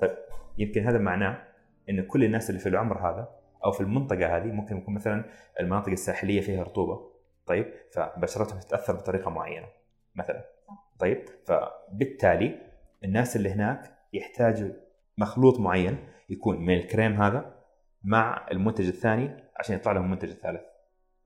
طيب 0.00 0.16
يمكن 0.58 0.86
هذا 0.86 0.98
معناه 0.98 1.42
إن 1.90 2.06
كل 2.06 2.24
الناس 2.24 2.50
اللي 2.50 2.60
في 2.60 2.68
العمر 2.68 2.98
هذا 2.98 3.28
أو 3.64 3.72
في 3.72 3.80
المنطقة 3.80 4.36
هذه 4.36 4.46
ممكن 4.46 4.76
يكون 4.76 4.94
مثلا 4.94 5.24
المناطق 5.60 5.90
الساحلية 5.90 6.40
فيها 6.40 6.62
رطوبة. 6.62 7.12
طيب 7.46 7.72
فبشرتهم 7.92 8.60
تتأثر 8.60 8.96
بطريقة 8.96 9.30
معينة 9.30 9.66
مثلا. 10.14 10.44
طيب 10.98 11.24
فبالتالي 11.46 12.58
الناس 13.04 13.36
اللي 13.36 13.50
هناك 13.50 13.98
يحتاجوا 14.12 14.70
مخلوط 15.18 15.60
معين 15.60 16.08
يكون 16.30 16.60
من 16.60 16.74
الكريم 16.74 17.22
هذا 17.22 17.54
مع 18.04 18.46
المنتج 18.50 18.88
الثاني 18.88 19.44
عشان 19.56 19.76
يطلع 19.76 19.92
لهم 19.92 20.04
المنتج 20.04 20.30
الثالث 20.30 20.62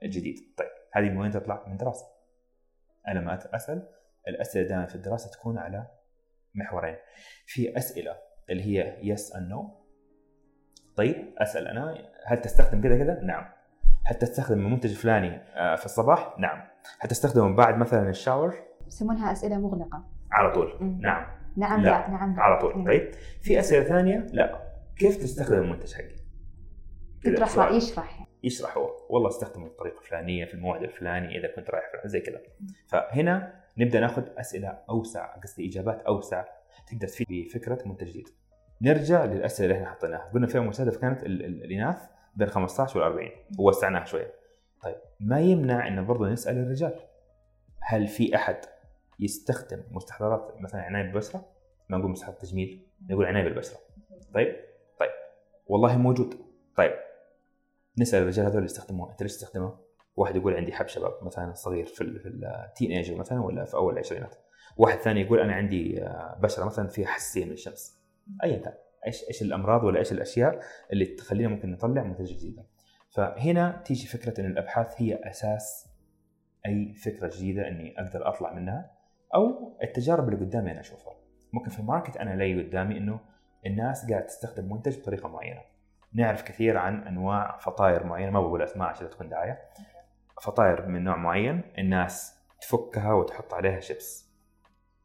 الجديد. 0.03 0.55
طيب 0.59 0.69
هذه 0.93 1.11
من 1.11 1.17
وين 1.17 1.31
تطلع؟ 1.31 1.65
من 1.67 1.77
دراسة. 1.77 2.07
أنا 3.09 3.21
ما 3.21 3.57
أسأل 3.57 3.89
الأسئلة 4.29 4.69
دائما 4.69 4.87
في 4.87 4.95
الدراسة 4.95 5.31
تكون 5.31 5.59
على 5.59 5.87
محورين. 6.55 6.97
في 7.47 7.77
أسئلة 7.77 8.17
اللي 8.51 8.63
هي 8.63 8.99
يس 9.03 9.37
ان 9.37 9.49
نو 9.49 9.87
طيب 10.97 11.35
أسأل 11.39 11.69
أنا 11.69 12.09
هل 12.25 12.41
تستخدم 12.41 12.83
كذا 12.83 12.99
كذا؟ 12.99 13.21
نعم. 13.21 13.53
هل 14.05 14.15
تستخدم 14.15 14.59
المنتج 14.59 14.91
الفلاني 14.91 15.37
آه، 15.37 15.77
في 15.77 15.85
الصباح؟ 15.85 16.39
نعم. 16.39 16.69
هل 17.01 17.09
تستخدمه 17.09 17.57
بعد 17.57 17.79
مثلا 17.79 18.11
الشاور؟ 18.11 18.55
يسمونها 18.87 19.33
أسئلة 19.33 19.59
مغلقة. 19.59 20.05
على 20.33 20.53
طول. 20.53 20.77
مم. 20.81 20.99
نعم. 21.01 21.27
نعم 21.57 21.81
لا. 21.81 21.89
لا, 21.91 22.11
نعم 22.11 22.37
لا. 22.37 22.43
على 22.43 22.61
طول. 22.61 22.79
مم. 22.79 22.85
طيب. 22.87 23.11
في 23.43 23.61
أسئلة 23.61 23.85
ثانية؟ 23.85 24.27
لا. 24.33 24.63
كيف 24.97 25.17
تستخدم 25.17 25.59
المنتج 25.59 25.95
حقي. 25.95 26.17
رأي 27.57 27.77
يشرح. 27.77 28.27
يشرح. 28.43 28.77
هو 28.77 28.91
والله 29.11 29.29
استخدمه 29.29 29.65
بالطريقة 29.65 29.99
الفلانية 29.99 30.45
في 30.45 30.55
الموعد 30.55 30.83
الفلاني 30.83 31.39
إذا 31.39 31.49
كنت 31.57 31.71
رايح 31.71 31.85
في- 32.03 32.09
زي 32.09 32.21
كذا. 32.21 32.41
فهنا 32.89 33.53
نبدأ 33.79 34.01
نأخذ 34.01 34.23
أسئلة 34.39 34.79
أوسع 34.91 35.37
قصدي 35.37 35.69
إجابات 35.69 36.01
أوسع 36.03 36.45
تقدر 36.87 37.09
تفيد 37.09 37.27
بفكرة 37.31 37.79
منتج 37.87 38.07
جديد. 38.09 38.29
نرجع 38.83 39.25
للأسئلة 39.25 39.67
اللي 39.71 39.79
إحنا 39.85 39.95
حطيناها. 39.95 40.31
قلنا 40.35 40.47
فيها 40.47 40.61
مستهدف 40.61 40.97
كانت 40.97 41.23
ال- 41.23 41.45
ال- 41.45 41.65
الإناث 41.65 41.99
بين 42.37 42.49
15 42.49 42.99
وال 42.99 43.07
40 43.07 43.31
ووسعناها 43.59 44.05
شوية. 44.05 44.33
طيب. 44.83 44.97
ما 45.21 45.41
يمنع 45.41 45.89
إن 45.89 46.07
برضه 46.07 46.29
نسأل 46.29 46.59
الرجال؟ 46.59 46.95
هل 47.81 48.07
في 48.09 48.37
أحد 48.37 48.57
يستخدم 49.21 49.83
مستحضرات 49.91 50.55
مثلا 50.61 50.81
عناية 50.81 51.03
بالبشرة 51.03 51.49
ما 51.89 51.99
نقول 51.99 52.11
مستحضرات 52.11 52.43
تجميل 52.43 52.87
نقول 53.11 53.27
عناية 53.27 53.45
بالبشرة. 53.45 53.79
طيب؟ 54.35 54.57
طيب. 55.01 55.11
والله 55.67 55.99
موجود. 55.99 56.35
طيب. 56.77 56.93
نسأل 57.99 58.23
الرجال 58.23 58.45
هذول 58.45 58.57
اللي 58.57 58.65
يستخدموه. 58.65 59.13
أنت 59.13 59.23
ليش 59.23 59.33
تستخدمه؟ 59.33 59.79
واحد 60.17 60.37
يقول 60.37 60.55
عندي 60.55 60.73
حب 60.73 60.87
شباب 60.87 61.13
مثلا 61.23 61.53
صغير 61.53 61.87
في 61.87 62.19
في 62.19 62.29
ال 62.29 62.93
teenager 62.93 63.15
مثلا 63.15 63.41
ولا 63.41 63.65
في 63.65 63.75
أول 63.75 63.93
العشرينات 63.93 64.37
واحد 64.77 64.99
ثاني 64.99 65.21
يقول 65.21 65.41
أنا 65.41 65.53
عندي 65.55 66.03
آه، 66.03 66.39
بشرة 66.43 66.65
مثلا 66.65 66.89
فيها 66.89 67.07
حساسيه 67.07 67.45
من 67.45 67.53
الشمس 67.53 68.01
ايا 68.45 68.59
كان. 68.59 68.75
إيش 69.07 69.25
إيش 69.29 69.43
الأمراض 69.43 69.85
ولا 69.85 69.99
إيش 69.99 70.13
الأشياء 70.13 70.61
اللي 70.93 71.05
تخلينا 71.05 71.49
ممكن 71.49 71.71
نطلع 71.71 72.03
منتج 72.03 72.33
جديدة؟ 72.33 72.67
فهنا 73.11 73.83
تيجي 73.85 74.07
فكرة 74.07 74.41
إن 74.41 74.47
الأبحاث 74.47 74.95
هي 74.97 75.15
أساس 75.15 75.89
أي 76.67 76.95
فكرة 76.95 77.31
جديدة 77.37 77.69
إني 77.69 78.01
أقدر 78.01 78.29
أطلع 78.29 78.53
منها. 78.53 78.96
أو 79.35 79.79
التجارب 79.83 80.29
اللي 80.29 80.45
قدامي 80.45 80.73
أنا 80.73 80.81
أشوفها. 80.81 81.15
ممكن 81.53 81.71
في 81.71 81.81
ال 81.81 81.86
market 81.86 82.17
أنا 82.17 82.35
ألاقي 82.35 82.63
قدامي 82.63 82.99
إنه 82.99 83.21
الناس 83.67 84.11
قاعدة 84.11 84.27
تستخدم 84.27 84.73
منتج 84.73 85.01
بطريقة 85.01 85.29
معينة. 85.29 85.61
نعرف 86.15 86.43
كثير 86.43 86.77
عن 86.77 87.03
أنواع 87.07 87.59
فطاير 87.59 88.05
معينة 88.07 88.31
ما 88.31 88.41
بقول 88.41 88.63
أسماء 88.63 88.89
عشان 88.89 89.11
تكون 89.11 89.29
دعاية. 89.29 89.59
فطاير 90.43 90.87
من 90.87 91.05
نوع 91.05 91.17
معين 91.17 91.63
الناس 91.79 92.43
تفكها 92.61 93.13
وتحط 93.13 93.55
عليها 93.55 93.81
شيبس. 93.81 94.27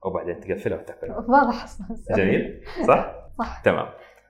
وبعدين 0.05 0.39
تقفلها 0.39 0.77
وتاكلها 0.77 1.17
واضح. 1.17 1.65
جميل. 2.15 2.63
صح؟ 2.87 3.15
صح. 3.39 3.61
تمام. 3.61 3.87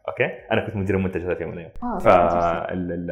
أوكي؟ 0.08 0.26
أنا 0.52 0.66
كنت 0.66 0.76
مدير 0.76 0.96
المنتج 0.96 1.22
هذا 1.22 1.36
في 1.36 1.42
يوم 1.44 1.52
من 1.52 1.58
الأيام. 1.58 1.72
آه، 1.84 1.98
ف 1.98 2.08
ال- 2.08 2.92
ال- 2.92 3.12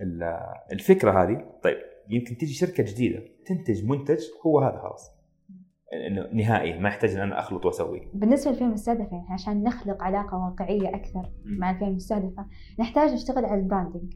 ال- 0.00 0.54
الفكرة 0.72 1.22
هذه 1.22 1.44
طيب 1.62 1.76
يمكن 2.08 2.36
تيجي 2.36 2.52
شركة 2.54 2.82
جديدة 2.84 3.22
تنتج 3.46 3.84
منتج 3.84 4.20
هو 4.46 4.60
هذا 4.60 4.78
خلاص. 4.78 5.17
إنه 6.06 6.26
نهائي 6.32 6.78
ما 6.78 6.88
يحتاج 6.88 7.10
إن 7.14 7.20
أنا 7.20 7.38
أخلط 7.38 7.66
وأسوي. 7.66 8.08
بالنسبة 8.14 8.50
للفئة 8.50 8.66
المستهدفة 8.66 9.16
يعني 9.16 9.26
عشان 9.32 9.62
نخلق 9.62 10.02
علاقة 10.02 10.36
واقعية 10.38 10.88
أكثر 10.88 11.30
مع 11.44 11.70
الفئة 11.70 11.86
المستهدفة 11.88 12.46
نحتاج 12.80 13.12
نشتغل 13.12 13.44
على 13.44 13.60
ال 13.60 13.66
branding 13.66 14.12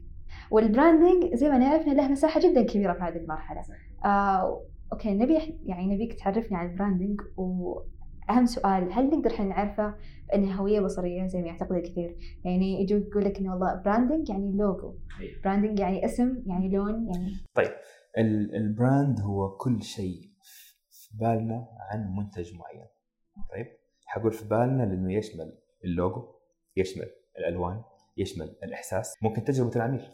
وال 0.51 0.68
branding 0.68 1.35
زي 1.35 1.49
ما 1.49 1.57
نعرف 1.57 1.87
له 1.87 2.07
مساحة 2.07 2.39
جدا 2.39 2.63
كبيرة 2.65 2.93
في 2.93 2.99
هذه 2.99 3.17
المرحلة. 3.17 3.61
آه، 4.05 4.61
okay 4.93 5.13
نبي 5.13 5.37
يعني 5.65 5.95
نبيك 5.95 6.13
تعرفني 6.19 6.57
عن 6.57 6.69
ال 6.71 6.77
branding 6.77 7.21
وأهم 7.37 8.45
سؤال 8.45 8.93
هل 8.93 9.05
نقدر 9.09 9.31
إحنا 9.33 9.45
نعرفه 9.45 9.95
بأنها 10.27 10.55
هوية 10.55 10.81
بصرية 10.81 11.27
زي 11.27 11.41
ما 11.41 11.47
يعتقد 11.47 11.71
الكثير؟ 11.71 12.15
يعني 12.45 12.81
يجوا 12.81 12.99
يقول 12.99 13.25
لك 13.25 13.39
إنه 13.39 13.51
والله 13.51 13.81
branding 13.85 14.29
يعني 14.29 14.51
logo 14.57 14.93
branding 15.43 15.79
يعني 15.79 16.05
اسم 16.05 16.43
يعني 16.45 16.69
لون 16.69 17.07
يعني 17.13 17.31
ال- 18.17 18.55
ال 18.55 18.66
brand 18.66 19.21
هو 19.21 19.49
كل 19.57 19.81
شيء 19.83 20.32
في 21.13 21.19
بالنا 21.19 21.67
عن 21.79 22.15
منتج 22.15 22.53
معين. 22.55 22.87
طيب 23.49 23.67
حقول 24.05 24.31
في 24.31 24.45
بالنا 24.45 24.83
لأنه 24.83 25.13
يشمل 25.13 25.57
اللوجو 25.83 26.35
يشمل 26.75 27.09
الألوان 27.37 27.83
يشمل 28.17 28.55
الإحساس 28.63 29.15
ممكن 29.21 29.43
تجربة 29.43 29.75
العميل. 29.75 30.07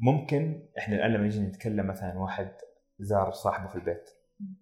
ممكن 0.00 0.68
إحنا 0.78 0.96
الآن 0.96 1.10
لما 1.10 1.22
نيجي 1.22 1.40
نتكلم 1.40 1.86
مثلا 1.86 2.18
واحد 2.18 2.52
زار 2.98 3.30
صاحبه 3.32 3.68
في 3.68 3.74
البيت 3.74 4.10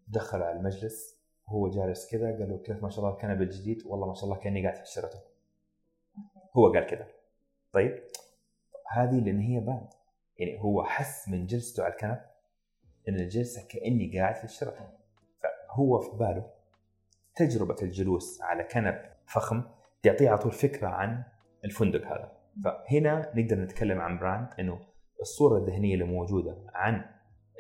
دخل 0.09 0.43
على 0.43 0.57
المجلس 0.59 1.21
وهو 1.49 1.69
جالس 1.69 2.11
كذا 2.11 2.31
قال 2.31 2.51
له 2.51 2.59
كيف 2.59 2.83
ما 2.83 2.91
شاء 2.91 3.05
الله 3.05 3.17
الكنبه 3.17 3.43
الجديد 3.43 3.83
والله 3.87 4.07
ما 4.07 4.15
شاء 4.15 4.25
الله 4.25 4.37
كأني 4.37 4.63
قاعد 4.63 4.77
في 4.77 4.83
الشيراتون 4.83 5.21
هو 6.57 6.73
قال 6.73 6.87
كذا. 6.87 7.07
طيب 7.73 8.03
هذه 8.93 9.21
لأن 9.21 9.41
هي 9.41 9.61
brand 9.61 9.89
يعني 10.39 10.61
هو 10.61 10.85
حس 10.85 11.29
من 11.29 11.47
جلسته 11.47 11.85
على 11.85 11.93
الكنب 11.93 12.21
إن 13.09 13.15
الجلسه 13.15 13.69
كأني 13.69 14.19
قاعد 14.19 14.35
في 14.35 14.45
الشيراتون 14.45 15.00
فهو 15.71 15.99
في 15.99 16.17
باله 16.17 16.47
تجربة 17.37 17.77
الجلوس 17.83 18.43
على 18.43 18.65
كنب 18.65 19.01
فخم 19.27 19.63
تعطيه 20.03 20.29
على 20.29 20.39
طول 20.39 20.53
فكرة 20.53 20.89
عن 20.89 21.23
الفندق 21.65 22.07
هذا. 22.07 22.33
فهنا 22.65 23.33
نقدر 23.35 23.61
نتكلم 23.61 24.01
عن 24.01 24.19
brand 24.19 24.49
إنه 24.61 24.79
الصورة 25.21 25.59
الذهنية 25.59 25.95
اللي 25.95 26.05
موجودة 26.05 26.57
عن 26.75 27.05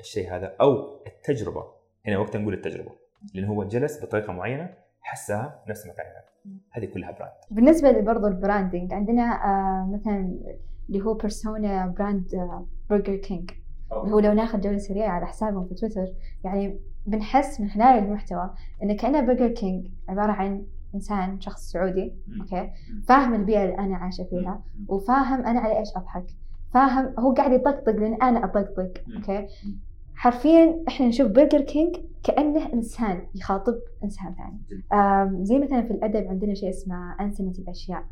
الشيء 0.00 0.36
هذا 0.36 0.56
أو 0.60 1.04
التجربة. 1.06 1.64
هنا 2.06 2.18
وقت 2.18 2.36
نقول 2.36 2.54
التجربة 2.54 2.92
لأنه 3.34 3.48
هو 3.48 3.64
جلس 3.64 4.04
بطريقة 4.04 4.32
معينة 4.32 4.74
حسها 5.00 5.64
نفس 5.68 5.86
المكان 5.86 6.06
هذا. 6.06 6.24
هذه 6.70 6.84
كلها 6.84 7.10
brand. 7.10 7.32
بالنسبة 7.50 8.00
برضو 8.00 8.26
ال 8.26 8.34
branding 8.34 8.92
عندنا 8.92 9.22
آه 9.22 9.90
مثلا 9.92 10.38
اللي 10.88 11.04
هو 11.04 11.14
persona 11.14 11.86
brand 11.86 12.26
برجر 12.90 13.16
كينج 13.16 13.50
اللي 13.92 14.14
هو 14.14 14.18
لو 14.18 14.32
ناخذ 14.32 14.60
جولة 14.60 14.78
سريعة 14.78 15.08
على 15.08 15.26
حسابهم 15.26 15.68
في 15.68 15.74
تويتر 15.74 16.06
يعني 16.44 16.80
بنحس 17.10 17.60
من 17.60 17.68
خلال 17.68 17.98
المحتوى 18.04 18.50
إن 18.82 18.96
كأنه 18.96 19.20
برجر 19.20 19.48
كينج 19.48 19.86
عبارة 20.08 20.32
عن 20.32 20.62
إنسان 20.94 21.40
شخص 21.40 21.70
سعودي 21.70 22.12
okay؟ 22.40 22.70
فاهم 23.08 23.34
البيئة 23.34 23.64
اللي 23.64 23.78
أنا 23.78 23.96
عايشة 23.96 24.24
فيها 24.24 24.62
وفاهم 24.88 25.46
أنا 25.46 25.60
على 25.60 25.78
إيش 25.78 25.88
أضحك. 25.96 26.26
فاهم 26.74 27.14
هو 27.18 27.32
قاعد 27.32 27.52
يطقطق 27.52 27.90
لأن 27.96 28.22
أنا 28.22 28.44
أطقطق 28.44 28.92
okay؟ 29.16 29.46
حرفيا 30.14 30.84
إحنا 30.88 31.06
نشوف 31.08 31.32
برجر 31.32 31.60
كينج 31.60 31.96
كأنه 32.22 32.72
إنسان 32.72 33.22
يخاطب 33.34 33.74
إنسان 34.04 34.34
ثاني. 34.34 35.44
زي 35.44 35.58
مثلا 35.58 35.82
في 35.82 35.90
الأدب 35.90 36.28
عندنا 36.28 36.54
شيء 36.54 36.70
اسمه 36.70 37.16
أنسنة 37.20 37.52
الأشياء. 37.58 38.04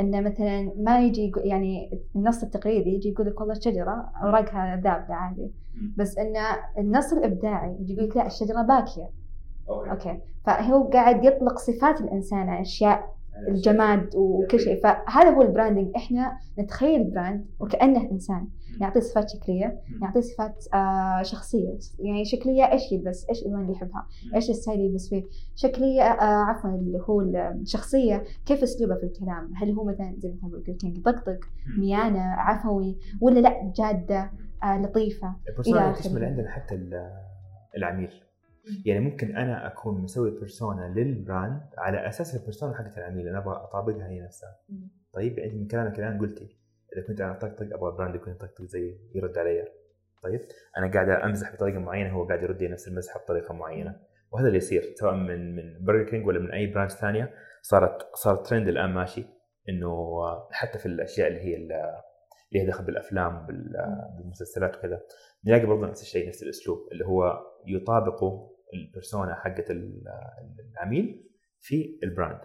إنه 0.00 0.20
مثلا 0.20 0.72
ما 0.76 1.00
يجي 1.00 1.32
يعني 1.36 2.00
النص 2.16 2.42
التقليدي 2.42 2.90
يجي 2.90 3.08
يقول 3.08 3.26
لك 3.26 3.40
والله 3.40 3.56
الشجرة 3.56 4.12
أوراقها 4.22 4.76
ذابله 4.76 5.14
عادي. 5.14 5.50
بس 5.96 6.18
إن 6.18 6.32
النص 6.78 7.12
الإبداعي 7.12 7.76
يجي 7.80 7.92
يقول 7.92 8.08
لك 8.08 8.16
لا 8.16 8.26
الشجرة 8.26 8.62
باكية. 8.62 9.08
okay. 9.68 10.20
فهو 10.44 10.82
قاعد 10.82 11.24
يطلق 11.24 11.58
صفات 11.58 12.00
الإنسان 12.00 12.48
على 12.48 12.60
اشياء 12.60 13.14
الجماد 13.48 14.10
وكل 14.16 14.60
شيء. 14.60 14.82
فهذا 14.82 15.30
هو 15.30 15.42
ال 15.42 15.47
branding 15.47 15.90
إحنا 15.96 16.38
نتخيل 16.58 17.04
brand 17.04 17.46
وكأنه 17.60 18.10
إنسان. 18.10 18.48
نعطيه 18.80 19.00
صفات 19.00 19.30
شكلية 19.30 19.80
نعطيه 20.00 20.20
صفات 20.20 20.64
آه 20.74 21.22
شخصية. 21.22 21.78
يعني 21.98 22.24
شكلية 22.24 22.72
إيش 22.72 22.92
يلبس 22.92 23.26
إيش 23.28 23.42
الألوان 23.42 23.60
اللي 23.62 23.72
يحبها؟ 23.72 24.06
إيش 24.34 24.50
ال 24.50 24.55
style 24.55 24.80
يلبس 24.80 25.08
فيه؟ 25.08 25.24
شكلية 25.56 26.02
آه 26.02 26.44
عفوا 26.44 26.70
اللي 26.70 26.98
هو 27.08 27.20
الشخصية 27.20 28.24
كيف 28.46 28.62
اسلوبه 28.62 28.94
في 28.94 29.02
الكلام؟ 29.06 29.52
هل 29.56 29.70
هو 29.70 29.84
مثلا 29.84 30.14
زي 30.18 30.32
مثلا 30.32 30.50
برجر 30.50 30.72
كينج 30.72 30.98
يطقطق 30.98 31.38
ميانة 31.78 32.22
عفوي 32.22 32.98
ولا 33.20 33.40
لأ 33.40 33.72
جادة 33.76 34.30
آه 34.64 34.78
لطيفة 34.82 35.36
ال 35.48 35.53
persona 35.53 35.90
إلى 35.90 35.94
تشمل 35.98 36.16
آخره. 36.16 36.26
عندنا 36.26 36.50
حتى 36.50 36.74
ال- 36.74 37.10
العميل. 37.76 38.10
يعني 38.86 39.00
ممكن 39.00 39.36
أنا 39.36 39.66
أكون 39.66 40.00
مسوي 40.00 40.30
persona 40.30 40.92
لل 40.96 41.14
brand 41.14 41.60
على 41.78 42.08
أساس 42.08 42.34
ال 42.34 42.39
persona 42.39 42.74
حقت 42.74 42.98
العميل 42.98 43.28
أنا 43.28 43.38
أبغى 43.38 43.54
أطابقها 43.56 44.08
هي 44.08 44.20
نفسها. 44.20 44.56
طيب 45.12 45.38
يعني 45.38 45.54
من 45.54 45.66
كلامك 45.66 45.98
الآن 45.98 46.18
قلتي 46.18 46.59
إذا 46.96 47.06
كنت 47.06 47.20
أنا 47.20 47.32
طقطق 47.32 47.62
أبغى 47.74 47.90
ال 47.90 47.94
brand 47.94 48.14
يكون 48.14 48.32
يطقطق 48.32 48.62
زي 48.62 48.98
يرد 49.14 49.38
علي. 49.38 49.68
طيب 50.22 50.40
أنا 50.78 50.92
قاعد 50.92 51.08
أمزح 51.10 51.54
بطريقة 51.54 51.78
معينة 51.78 52.10
هو 52.10 52.24
قاعد 52.26 52.42
يرد 52.42 52.62
لي 52.62 52.68
نفس 52.68 52.88
المزحه 52.88 53.20
بطريقة 53.20 53.54
معينة. 53.54 53.96
وهذا 54.32 54.46
اللي 54.46 54.58
يصير 54.58 54.82
سواء 54.94 55.14
من 55.14 55.56
من 55.56 55.84
برجر 55.84 56.10
كينج 56.10 56.26
ولا 56.26 56.38
من 56.40 56.50
أي 56.52 56.66
brand 56.66 56.90
ثانية 56.90 57.34
صارت 57.62 58.08
صار 58.14 58.36
ترند 58.36 58.68
الآن 58.68 58.90
ماشي 58.90 59.24
إنه 59.68 60.10
حتى 60.50 60.78
في 60.78 60.86
الأشياء 60.86 61.28
اللي 61.28 61.40
هي 61.40 61.56
ال- 61.56 61.72
اللي 62.52 62.62
هي 62.62 62.66
دخل 62.66 62.84
بالأفلام 62.84 63.46
بال- 63.46 63.76
بالمسلسلات 64.18 64.76
وكذا 64.76 65.00
نلاقي 65.46 65.66
برضه 65.66 65.86
نفس 65.86 66.02
الشيء 66.02 66.28
نفس 66.28 66.42
الأسلوب 66.42 66.78
اللي 66.92 67.06
هو 67.06 67.40
يطابقه 67.66 68.50
ال 68.74 68.82
persona 68.82 69.36
ال- 69.70 70.02
العميل 70.74 71.26
في 71.60 71.98
ال 72.02 72.08
brand 72.08 72.40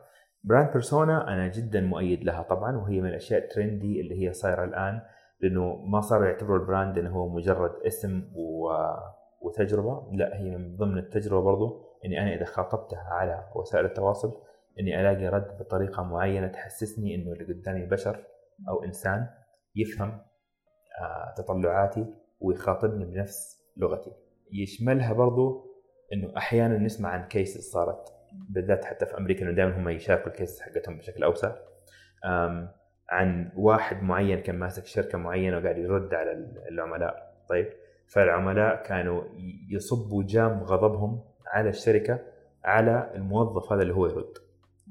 brand 0.46 0.72
persona 0.72 1.34
أنا 1.34 1.48
جدا 1.48 1.82
مؤيد 1.82 2.24
لها 2.24 2.42
طبعا 2.42 2.78
وهي 2.78 3.02
من 3.02 3.10
الأشياء 3.10 3.44
ال 3.44 3.52
trendy 3.52 4.02
اللي 4.02 4.26
هي 4.26 4.34
صايرة 4.34 4.64
الآن 4.64 5.02
لأنه 5.42 5.76
ما 5.76 6.02
صاروا 6.02 6.26
يعتبروا 6.26 6.58
ال 6.60 6.66
brand 6.66 6.98
إنه 6.98 7.10
هو 7.10 7.30
مجرد 7.30 7.72
اسم 7.86 8.32
و... 8.36 8.70
وتجربة 9.42 10.10
لا 10.12 10.40
هي 10.40 10.58
من 10.58 10.76
ضمن 10.76 10.98
التجربة 10.98 11.42
برضو 11.42 11.86
إني 12.06 12.22
أنا 12.22 12.36
إذا 12.36 12.46
خاطبتها 12.46 13.10
على 13.10 13.52
وسائل 13.56 13.86
التواصل 13.86 14.42
إني 14.80 15.02
ألاقي 15.02 15.28
رد 15.28 15.58
بطريقة 15.60 16.04
معينة 16.04 16.48
تحسسني 16.48 17.16
إنه 17.16 17.32
اللي 17.32 17.54
قدامي 17.54 17.86
بشر 17.86 18.24
أو 18.70 18.84
إنسان 18.84 19.28
يفهم 19.76 20.10
آه، 21.02 21.34
تطلعاتي 21.38 22.06
ويخاطبني 22.40 23.06
بنفس 23.06 23.58
لغتي. 23.78 24.12
يشملها 24.52 25.14
برضو 25.14 25.66
إنه 26.14 26.38
أحيانا 26.38 26.78
نسمع 26.78 27.10
عن 27.10 27.28
cases 27.28 27.72
صارت 27.72 28.16
بالذات 28.50 28.86
حتى 28.86 29.06
في 29.06 29.18
أمريكا 29.18 29.46
إنه 29.46 29.52
دائما 29.52 29.78
هم 29.78 29.90
يشاركوا 29.90 30.28
ال 30.28 30.33
cases 30.33 30.62
حقتهم 30.62 30.98
بشكل 30.98 31.24
أوسع. 31.24 31.56
عن 33.10 33.52
واحد 33.56 34.04
معين 34.04 34.40
كان 34.40 34.60
ماسك 34.60 34.86
شركة 34.86 35.18
معينة 35.18 35.58
وقاعد 35.58 35.78
يرد 35.78 36.14
على 36.14 36.32
العملاء. 36.70 37.36
طيب 37.50 37.68
فالعملاء 38.08 38.84
كانوا 38.84 39.24
يصبوا 39.70 40.24
جام 40.24 40.64
غضبهم 40.64 41.24
على 41.48 41.70
الشركة 41.70 42.20
على 42.64 43.12
الموظف 43.16 43.74
هذا 43.74 43.82
اللي 43.82 43.94
هو 43.94 44.08
يرد. 44.08 44.34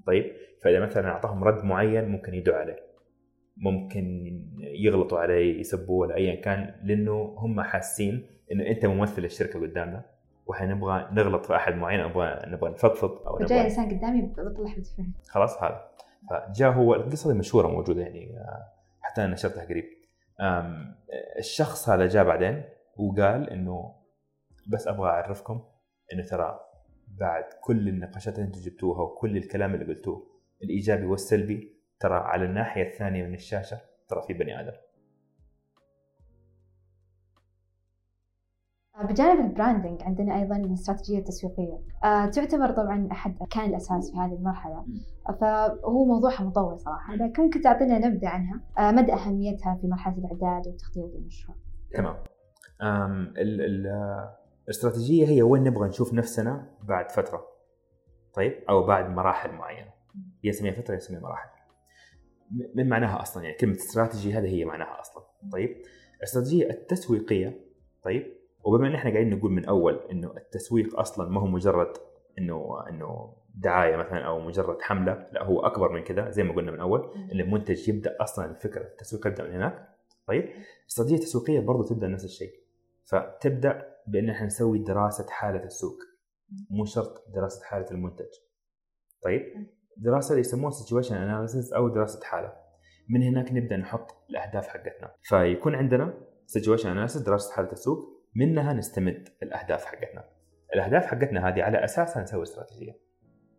طيب 0.06 0.32
فإذا 0.62 0.80
مثلا 0.80 1.08
أعطاهم 1.08 1.44
رد 1.44 1.64
معين 1.64 2.08
ممكن 2.08 2.34
يدعوا 2.34 2.58
عليه. 2.58 2.76
ممكن 3.56 4.24
يغلطوا 4.58 5.18
عليه 5.18 5.60
يسبوه 5.60 5.96
ولا 5.98 6.16
ايا 6.16 6.34
كان 6.34 6.74
لأنه 6.84 7.34
هم 7.38 7.60
حاسين 7.60 8.26
إنه 8.52 8.66
أنت 8.66 8.86
ممثل 8.86 9.24
الشركة 9.24 9.60
قدامنا. 9.60 10.04
وإحنا 10.46 10.74
نبغى 10.74 11.08
نغلط 11.12 11.46
في 11.46 11.56
أحد 11.56 11.74
معين 11.74 12.04
نبغى 12.04 12.42
نبغى 12.46 12.70
نفضفض 12.70 13.10
أو 13.26 13.38
جاي 13.38 13.44
نبغى 13.44 13.60
إنسان 13.60 13.98
قدامي 13.98 14.22
بطلع 14.22 14.74
بتفهم 14.78 15.12
خلاص 15.28 15.62
هذا. 15.62 15.90
فجاء 16.30 16.72
هو 16.72 16.94
القصة 16.94 17.32
دي 17.32 17.38
مشهورة 17.38 17.68
موجودة 17.68 18.02
يعني 18.02 18.38
آه، 18.38 18.72
حتى 19.00 19.24
أنا 19.24 19.32
نشرتها 19.32 19.64
قريب. 19.64 19.84
الشخص 21.38 21.88
هذا 21.88 22.06
جاء 22.06 22.24
بعدين 22.24 22.62
وقال 22.96 23.50
إنه 23.50 23.94
بس 24.68 24.88
أبغى 24.88 25.08
أعرفكم 25.08 25.62
إنه 26.12 26.24
ترى 26.24 26.60
بعد 27.08 27.44
كل 27.60 27.88
النقاشات 27.88 28.38
اللي 28.38 28.46
أنتم 28.46 28.60
جبتوها 28.60 29.02
وكل 29.02 29.36
الكلام 29.36 29.74
اللي 29.74 29.94
قلتوه 29.94 30.26
الإيجابي 30.62 31.06
والسلبي 31.06 31.74
ترى 32.00 32.14
على 32.14 32.44
الناحية 32.44 32.82
الثانية 32.82 33.22
من 33.22 33.34
الشاشة 33.34 33.80
ترى 34.08 34.22
في 34.26 34.32
بني 34.32 34.60
آدم. 34.60 34.72
بجانب 39.02 39.40
البراندنج 39.40 40.02
عندنا 40.02 40.36
أيضا 40.36 40.56
الاستراتيجيه 40.56 41.18
التسويقية. 41.18 41.78
آه، 42.04 42.26
تعتبر 42.26 42.70
طبعا 42.70 43.08
أحد 43.12 43.36
اركان 43.42 43.70
الأساس 43.70 44.10
في 44.10 44.18
هذه 44.18 44.34
المرحلة. 44.34 44.86
فهو 45.40 46.04
موضوعها 46.04 46.44
مطول 46.44 46.80
صراحة. 46.80 47.14
لكن 47.14 47.42
ممكن 47.42 47.60
تعطينا 47.60 47.98
نبذه 47.98 48.28
عنها. 48.28 48.60
آه، 48.78 48.90
مدى 48.90 49.12
أهميتها 49.12 49.78
في 49.80 49.86
مرحلة 49.86 50.18
الإعداد 50.18 50.66
والتخطيط 50.66 51.04
للمشروع 51.14 51.56
تمام. 51.94 52.16
الاستراتيجية 54.68 55.28
هي 55.28 55.42
وين 55.42 55.64
نبغى 55.64 55.88
نشوف 55.88 56.14
نفسنا 56.14 56.70
بعد 56.82 57.10
فترة. 57.10 57.44
طيب؟ 58.34 58.52
أو 58.68 58.86
بعد 58.86 59.10
مراحل 59.10 59.52
معينة. 59.52 59.90
هي 60.44 60.50
نسميها 60.50 60.72
فترة 60.72 60.96
نسميها 60.96 61.20
مراحل. 61.20 61.48
من 62.74 62.88
معناها 62.88 63.22
أصلا؟ 63.22 63.42
يعني 63.42 63.56
كلمة 63.56 63.74
استراتيجي 63.74 64.32
هذه 64.32 64.46
هي 64.46 64.64
معناها 64.64 65.00
أصلا. 65.00 65.24
طيب؟ 65.52 65.76
الاستراتيجية 66.16 66.70
التسويقية 66.70 67.60
طيب؟ 68.04 68.43
وبما 68.64 68.88
إن 68.88 68.94
إحنا 68.94 69.10
قاعدين 69.10 69.38
نقول 69.38 69.52
من 69.52 69.64
أول 69.64 70.00
إنه 70.10 70.36
التسويق 70.36 71.00
أصلا 71.00 71.28
ما 71.30 71.40
هو 71.40 71.46
مجرد 71.46 71.92
إنه 72.38 72.88
إنه 72.88 73.34
دعاية 73.54 73.96
مثلا 73.96 74.18
أو 74.18 74.40
مجرد 74.40 74.82
حملة 74.82 75.26
لا 75.32 75.44
هو 75.44 75.60
أكبر 75.60 75.92
من 75.92 76.04
كذا 76.04 76.30
زي 76.30 76.42
ما 76.42 76.54
قلنا 76.54 76.70
من 76.70 76.80
أول 76.80 77.12
إن 77.32 77.40
المنتج 77.40 77.88
يبدأ 77.88 78.16
أصلا 78.20 78.50
الفكرة 78.50 78.82
التسويق 78.82 79.26
يبدأ 79.26 79.44
من 79.44 79.54
هناك. 79.54 79.88
طيب 80.26 80.44
الاستراتيجيه 80.82 81.16
التسويقيه 81.16 81.60
برضو 81.60 81.82
تبدأ 81.82 82.08
نفس 82.08 82.24
الشيء. 82.24 82.50
فتبدأ 83.04 83.94
بإن 84.06 84.30
إحنا 84.30 84.46
نسوي 84.46 84.78
دراسة 84.78 85.26
حالة 85.30 85.64
السوق. 85.64 85.98
مو 86.70 86.84
شرط 86.84 87.24
دراسة 87.34 87.64
حالة 87.64 87.90
المنتج. 87.90 88.30
طيب 89.22 89.42
دراسة 89.96 90.30
اللي 90.30 90.40
يسموها 90.40 90.70
situation 90.70 91.16
analysis 91.16 91.72
أو 91.72 91.88
دراسة 91.88 92.24
حالة. 92.24 92.52
من 93.08 93.22
هناك 93.22 93.52
نبدأ 93.52 93.76
نحط 93.76 94.06
الأهداف 94.30 94.66
حقتنا. 94.66 95.14
فيكون 95.22 95.74
عندنا 95.74 96.14
situation 96.46 96.90
analysis 96.90 97.22
دراسة 97.22 97.52
حالة 97.52 97.72
السوق. 97.72 98.13
منها 98.36 98.72
نستمد 98.72 99.28
الأهداف 99.42 99.84
حقتنا. 99.84 100.24
الأهداف 100.74 101.06
حقتنا 101.06 101.48
هذه 101.48 101.62
على 101.62 101.84
اساسها 101.84 102.22
نسوي 102.22 102.42
استراتيجية. 102.42 102.98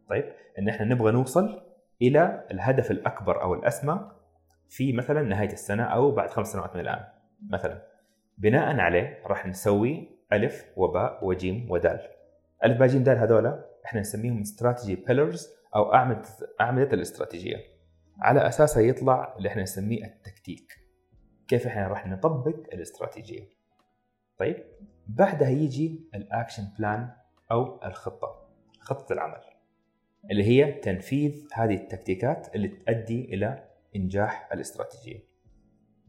طيب 0.10 0.34
إن 0.60 0.70
إحنا 0.70 0.86
نبغى 0.86 1.12
نوصل 1.12 1.62
إلى 2.02 2.48
الهدف 2.52 2.92
الأكبر 2.92 3.42
أو 3.42 3.54
الأسمى 3.54 4.12
في 4.70 4.94
مثلا 4.94 5.22
نهاية 5.22 5.54
السنة 5.54 5.84
أو 5.84 6.12
بعد 6.12 6.30
خمس 6.30 6.48
سنوات 6.48 6.76
من 6.76 6.82
الآن 6.82 7.06
مثلا. 7.50 7.82
بناء 8.38 8.80
عليه 8.80 9.22
راح 9.26 9.48
نسوي 9.48 10.10
ألف 10.34 10.66
وباء 10.76 11.26
وجيم 11.26 11.72
ودال. 11.72 12.00
ألف 12.66 12.80
باء 12.80 12.88
جيم 12.88 13.04
دال 13.04 13.18
هذولا 13.18 13.66
إحنا 13.86 14.00
نسميهم 14.00 14.42
strategy 14.41 14.95
pillars 14.95 15.48
أو 15.76 15.94
اعمده 15.94 16.22
أعمدة 16.62 16.94
الاستراتيجية. 16.94 17.58
على 18.20 18.48
أساسها 18.48 18.84
يطلع 18.84 19.36
اللي 19.38 19.50
إحنا 19.50 19.62
نسميه 19.62 20.06
التكتيك. 20.06 20.74
كيف 21.48 21.68
إحنا 21.68 21.88
راح 21.88 22.08
نطبق 22.08 22.74
الاستراتيجية؟ 22.74 23.55
طيب 24.38 24.63
بعدها 25.08 25.50
يجي 25.50 26.10
ال 26.15 26.22
action 26.22 26.63
plan 26.80 27.12
أو 27.52 27.80
الخطة 27.86 28.48
خطة 28.80 29.13
العمل 29.13 29.41
اللي 30.32 30.43
هي 30.43 30.71
تنفيذ 30.71 31.48
هذه 31.54 31.76
التكتيكات 31.76 32.56
اللي 32.56 32.67
تؤدي 32.67 33.34
إلى 33.34 33.63
إنجاح 33.95 34.50
الاستراتيجية. 34.54 35.19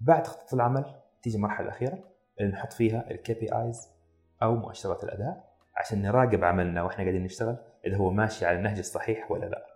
بعد 0.00 0.26
خطة 0.26 0.54
العمل 0.54 0.94
تيجي 1.22 1.36
المرحلة 1.36 1.66
الأخيرة 1.66 1.98
اللي 2.40 2.52
نحط 2.52 2.72
فيها 2.72 3.10
ال 3.10 3.34
KPIs 3.34 3.88
أو 4.42 4.56
مؤشرات 4.56 5.04
الأداء 5.04 5.56
عشان 5.76 6.02
نراقب 6.02 6.44
عملنا 6.44 6.82
وإحنا 6.82 7.04
قاعدين 7.04 7.24
نشتغل 7.24 7.56
إذا 7.86 7.96
هو 7.96 8.10
ماشي 8.10 8.46
على 8.46 8.58
النهج 8.58 8.78
الصحيح 8.78 9.30
ولا 9.30 9.46
لا. 9.46 9.66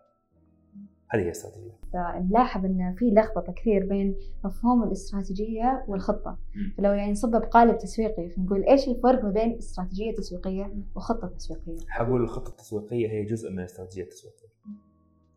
هذه 1.11 1.21
هي 1.21 1.25
الاستراتيجيه 1.25 1.81
نلاحظ 1.95 2.65
إن 2.65 2.95
في 2.95 3.11
لخبطة 3.11 3.53
كثير 3.53 3.87
بين 3.87 4.19
مفهوم 4.45 4.83
الاستراتيجية 4.83 5.85
والخطة. 5.89 6.39
فلو 6.79 6.93
يعني 6.93 7.13
نصبها 7.13 7.41
بقالب 7.41 7.79
تسويقي 7.79 8.29
فنقول 8.29 8.65
إيش 8.65 8.89
الفرق 8.89 9.25
ما 9.25 9.31
بين 9.31 9.57
استراتيجية 9.57 10.15
تسويقية 10.15 10.75
وخطة 10.97 11.29
تسويقية؟ 11.29 11.87
حقول 11.89 12.23
الخطة 12.23 12.51
التسويقية 12.51 13.09
هي 13.09 13.25
جزء 13.25 13.51
من 13.51 13.59
الاستراتيجية 13.59 14.03
التسويقية. 14.03 14.49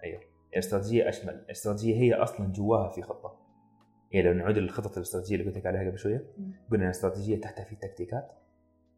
أيوه. 0.03 0.21
الاستراتيجية 0.53 1.09
أشمل. 1.09 1.33
الاستراتيجية 1.33 1.95
هي 1.95 2.13
أصلا 2.13 2.47
جواها 2.47 2.89
في 2.89 3.01
خطة. 3.01 3.39
يعني 4.12 4.27
لو 4.27 4.33
نعود 4.33 4.57
للخطط 4.57 4.97
الاستراتيجية 4.97 5.36
اللي 5.36 5.47
قلت 5.47 5.57
لك 5.57 5.65
عليها 5.65 5.89
قبل 5.89 5.99
شوية 5.99 6.25
قلنا 6.71 6.86
الاستراتيجية 6.86 7.41
تحتها 7.41 7.63
في 7.63 7.75
تكتيكات. 7.75 8.31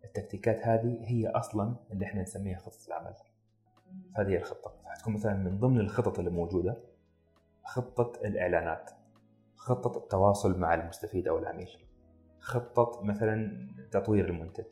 التكتيكات 0.05 0.67
هذه 0.67 0.97
هي 1.01 1.27
أصلا 1.27 1.75
اللي 1.91 2.05
إحنا 2.05 2.21
نسميها 2.21 2.59
خطة 2.59 2.87
العمل. 2.87 3.13
هذه 4.17 4.29
هي 4.29 4.37
الخطة. 4.37 4.84
فحتكون 5.05 5.13
مثلا 5.13 5.33
من 5.33 5.59
ضمن 5.59 5.79
الخطط 5.79 6.19
اللي 6.19 6.31
موجودة؟ 6.31 6.77
خطة 7.63 8.11
الإعلانات. 8.25 8.91
خطة 9.55 9.97
التواصل 9.97 10.59
مع 10.59 10.73
المستفيد 10.73 11.27
أو 11.27 11.37
العميل. 11.39 11.69
خطة 12.39 13.01
مثلا 13.03 13.67
تطوير 13.91 14.25
المنتج. 14.29 14.65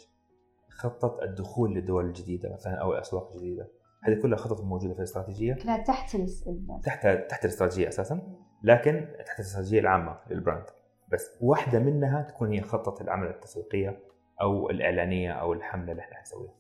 خطة 0.70 1.24
الدخول 1.24 1.74
للدول 1.74 2.06
الجديده 2.06 2.54
مثلا 2.54 2.74
أو 2.74 2.94
الاسواق 2.94 3.32
الجديده 3.32 3.68
هذه 4.04 4.22
كلها 4.22 4.38
خطط 4.38 4.62
موجودة 4.62 4.94
في 4.94 5.00
الاستراتيجية. 5.00 5.54
كلها 5.54 5.78
تحت 5.84 6.16
ال- 6.16 6.82
تحت 6.84 7.08
تحت 7.30 7.46
الاستراتيجية 7.46 7.88
أساسا. 7.88 8.36
لكن 8.64 9.08
تحت 9.26 9.40
الاستراتيجية 9.40 9.80
العامة 9.80 10.20
لل 10.30 10.39
brand. 10.39 10.66
بس 11.12 11.38
واحدة 11.42 11.80
منها 11.80 12.22
تكون 12.22 12.52
هي 12.52 12.62
خطة 12.62 13.02
العمل 13.04 13.28
التسويقية 13.28 14.00
أو 14.42 14.70
الإعلانية 14.70 15.32
أو 15.32 15.54
الحملة 15.54 15.92
اللي 15.92 16.02
إحنا 16.02 16.16
حنسويها. 16.16 16.54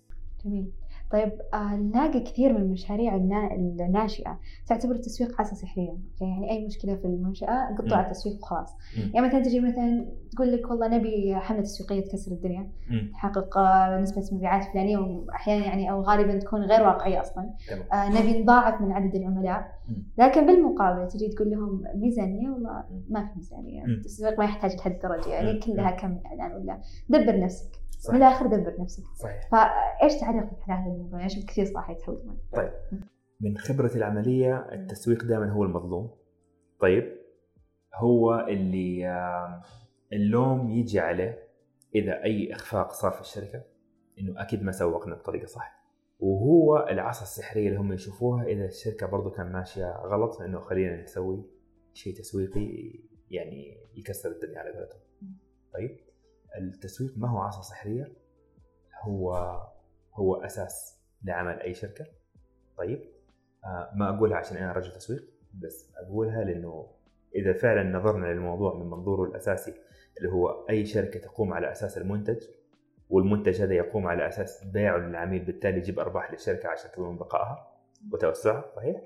جميل. 0.45 0.71
طيب 1.13 1.31
آه، 1.53 1.75
نلاقي 1.75 2.19
كثير 2.19 2.53
من 2.53 2.61
المشاريع 2.61 3.15
النا- 3.15 3.51
الناشئة 3.55 4.39
تعتبر 4.67 4.95
التسويق 4.95 5.41
عصا 5.41 5.67
أوكي؟ 5.67 5.91
يعني 6.21 6.51
أي 6.51 6.65
مشكلة 6.65 6.95
في 6.95 7.05
المنشأة 7.05 7.75
قطع 7.77 7.99
مم. 7.99 8.05
التسويق 8.05 8.35
وخلاص. 8.41 8.73
يعني 9.13 9.27
مثلا 9.27 9.39
تجي 9.43 9.59
مثلا 9.59 10.05
تقول 10.31 10.51
لك 10.53 10.69
والله 10.69 10.87
نبي 10.87 11.35
حملة 11.35 11.61
تسويقية 11.61 12.01
تكسر 12.05 12.31
الدنيا 12.31 12.69
مم. 12.89 13.11
تحقق 13.13 13.57
آه، 13.57 13.99
نسبة 13.99 14.29
مبيعات 14.37 14.63
فلانية 14.73 14.97
وأحيانا 14.97 15.65
يعني 15.65 15.91
أو 15.91 16.01
غالبا 16.01 16.39
تكون 16.39 16.61
غير 16.61 16.81
واقعية 16.87 17.21
أصلا 17.21 17.49
تمام. 17.69 17.83
آه، 17.93 18.09
نبي 18.21 18.41
نضاعف 18.43 18.81
من 18.81 18.91
عدد 18.91 19.15
العملاء. 19.15 19.71
لكن 20.17 20.45
بالمقابل 20.45 21.07
تجي 21.07 21.27
تقول 21.27 21.49
لهم 21.51 21.83
ميزانية 21.95 22.49
والله. 22.49 22.83
ما 23.09 23.25
في 23.25 23.31
ميزانية 23.35 23.83
مم. 23.83 23.89
التسويق 23.89 24.39
ما 24.39 24.45
يحتاج 24.45 24.75
لهالدرجة 24.77 25.29
يعني. 25.29 25.59
كلها 25.59 25.91
كم 25.91 26.17
إعلان 26.25 26.51
ولا 26.61 26.79
دبر 27.09 27.39
نفسك 27.39 27.71
من 28.09 28.15
الآخر 28.15 28.47
دبر 28.47 28.81
نفسك. 28.81 29.03
صحيح. 29.15 29.49
فإيش 29.51 30.15
تعليقك 30.21 30.69
على 30.69 30.81
هذا 30.81 30.93
الموضوع؟ 30.93 31.19
يعني 31.19 31.31
أشوف 31.31 31.45
كثير 31.45 31.65
صراحة 31.65 31.93
يتهودون. 31.93 32.37
من 33.41 33.57
خبرتي 33.57 33.97
العملية 33.97 34.57
التسويق 34.71 35.23
دائما 35.23 35.51
هو 35.51 35.63
المظلوم. 35.63 36.11
طيب. 36.79 37.17
هو 37.95 38.45
اللي 38.49 39.07
اللوم 40.13 40.69
يجي 40.69 40.99
عليه 40.99 41.47
إذا 41.95 42.23
أي 42.23 42.53
إخفاق 42.53 42.91
صار 42.91 43.11
في 43.11 43.21
الشركة 43.21 43.63
إنه 44.19 44.41
أكيد 44.41 44.63
ما 44.63 44.71
سوقنا 44.71 45.15
بطريقة 45.15 45.45
صح. 45.45 45.83
وهو 46.19 46.87
العصا 46.89 47.23
السحرية 47.23 47.67
اللي 47.67 47.79
هم 47.79 47.93
يشوفوها 47.93 48.43
إذا 48.43 48.65
الشركة 48.65 49.07
برضو 49.07 49.29
كان 49.29 49.51
ماشية 49.51 49.97
غلط 50.05 50.41
إنه 50.41 50.59
خلينا 50.59 51.01
نسوي 51.01 51.45
شيء 51.93 52.13
تسويقي 52.13 52.99
يعني 53.29 53.77
يكسر 53.95 54.31
الدنيا 54.31 54.59
على 54.59 54.69
قولتهم. 54.69 55.01
طيب. 55.73 55.97
التسويق 56.57 57.13
ما 57.17 57.29
هو 57.29 57.37
عصا 57.37 57.61
سحرية 57.61 58.13
هو 59.01 59.33
هو 60.13 60.35
أساس 60.35 61.01
لعمل 61.23 61.59
أي 61.59 61.73
شركة 61.73 62.05
طيب 62.77 63.01
آه 63.65 63.91
ما 63.95 64.17
أقولها 64.17 64.37
عشان 64.37 64.57
أنا 64.57 64.71
رجل 64.71 64.91
تسويق 64.91 65.23
بس 65.53 65.91
أقولها 65.97 66.43
لأنه 66.43 66.87
إذا 67.35 67.53
فعلا 67.53 67.83
نظرنا 67.83 68.25
للموضوع 68.25 68.73
من 68.73 68.89
منظوره 68.89 69.29
الأساسي 69.29 69.73
اللي 70.17 70.29
هو 70.29 70.65
أي 70.69 70.85
شركة 70.85 71.19
تقوم 71.19 71.53
على 71.53 71.71
أساس 71.71 71.97
المنتج 71.97 72.43
والمنتج 73.09 73.61
هذا 73.61 73.73
يقوم 73.73 74.07
على 74.07 74.27
أساس 74.27 74.63
بيعه 74.63 74.97
للعميل 74.97 75.45
بالتالي 75.45 75.77
يجيب 75.77 75.99
أرباح 75.99 76.31
للشركة 76.31 76.69
عشان 76.69 76.91
تضمن 76.91 77.17
بقائها 77.17 77.73
وتوسعها 78.13 78.71
صحيح؟ 78.75 79.01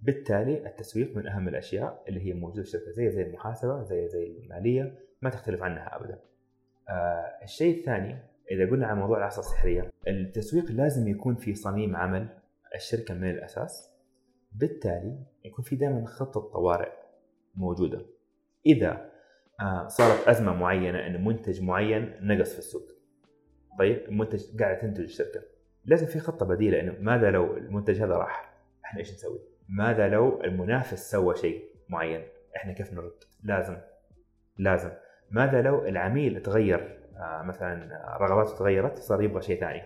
بالتالي 0.00 0.66
التسويق 0.66 1.16
من 1.16 1.26
أهم 1.26 1.48
الأشياء 1.48 2.04
اللي 2.08 2.26
هي 2.26 2.32
موجودة 2.32 2.62
في 2.62 2.68
الشركة 2.68 2.90
زي 2.90 3.10
زي 3.10 3.22
المحاسبة 3.22 3.82
زي 3.82 4.08
زي 4.08 4.26
المالية 4.26 4.98
ما 5.22 5.30
تختلف 5.30 5.62
عنها 5.62 5.96
ابدا. 5.96 6.18
آه 6.88 7.38
الشيء 7.42 7.78
الثاني 7.78 8.18
إذا 8.50 8.70
قلنا 8.70 8.86
عن 8.86 8.98
موضوع 8.98 9.18
العصا 9.18 9.40
السحرية 9.40 9.90
التسويق 10.08 10.70
لازم 10.70 11.08
يكون 11.08 11.34
في 11.34 11.54
صميم 11.54 11.96
عمل 11.96 12.28
الشركة 12.74 13.14
من 13.14 13.30
الأساس 13.30 13.92
بالتالي 14.52 15.18
يكون 15.44 15.64
في 15.64 15.76
دائما 15.76 16.06
خطة 16.06 16.40
طوارئ 16.40 16.92
موجودة. 17.54 18.06
إذا 18.66 19.10
آه 19.60 19.88
صارت 19.88 20.28
أزمة 20.28 20.54
معينة 20.54 21.06
إن 21.06 21.24
منتج 21.24 21.62
معين 21.62 22.18
نقص 22.20 22.52
في 22.52 22.58
السوق 22.58 22.92
طيب 23.78 23.96
المنتج 24.08 24.62
قاعد 24.62 24.78
تنتج 24.78 25.02
الشركة 25.02 25.42
لازم 25.84 26.06
في 26.06 26.18
خطة 26.18 26.46
بديلة 26.46 26.80
إنه 26.80 26.96
ماذا 27.00 27.30
لو 27.30 27.56
المنتج 27.56 28.02
هذا 28.02 28.14
راح 28.16 28.54
إحنا 28.84 29.00
إيش 29.00 29.12
نسوي؟ 29.12 29.40
ماذا 29.68 30.08
لو 30.08 30.42
المنافس 30.42 31.10
سوى 31.10 31.36
شيء 31.36 31.64
معين 31.88 32.22
إحنا 32.56 32.72
كيف 32.72 32.92
نرد؟ 32.92 33.24
لازم 33.44 33.76
لازم. 34.58 34.90
ماذا 35.32 35.62
لو 35.62 35.86
العميل 35.86 36.42
تغير؟ 36.42 36.98
آه، 37.16 37.42
مثلا 37.42 38.16
رغباته 38.20 38.56
تغيرت 38.56 38.98
صار 38.98 39.22
يبغى 39.22 39.42
شيء 39.42 39.60
ثاني. 39.60 39.82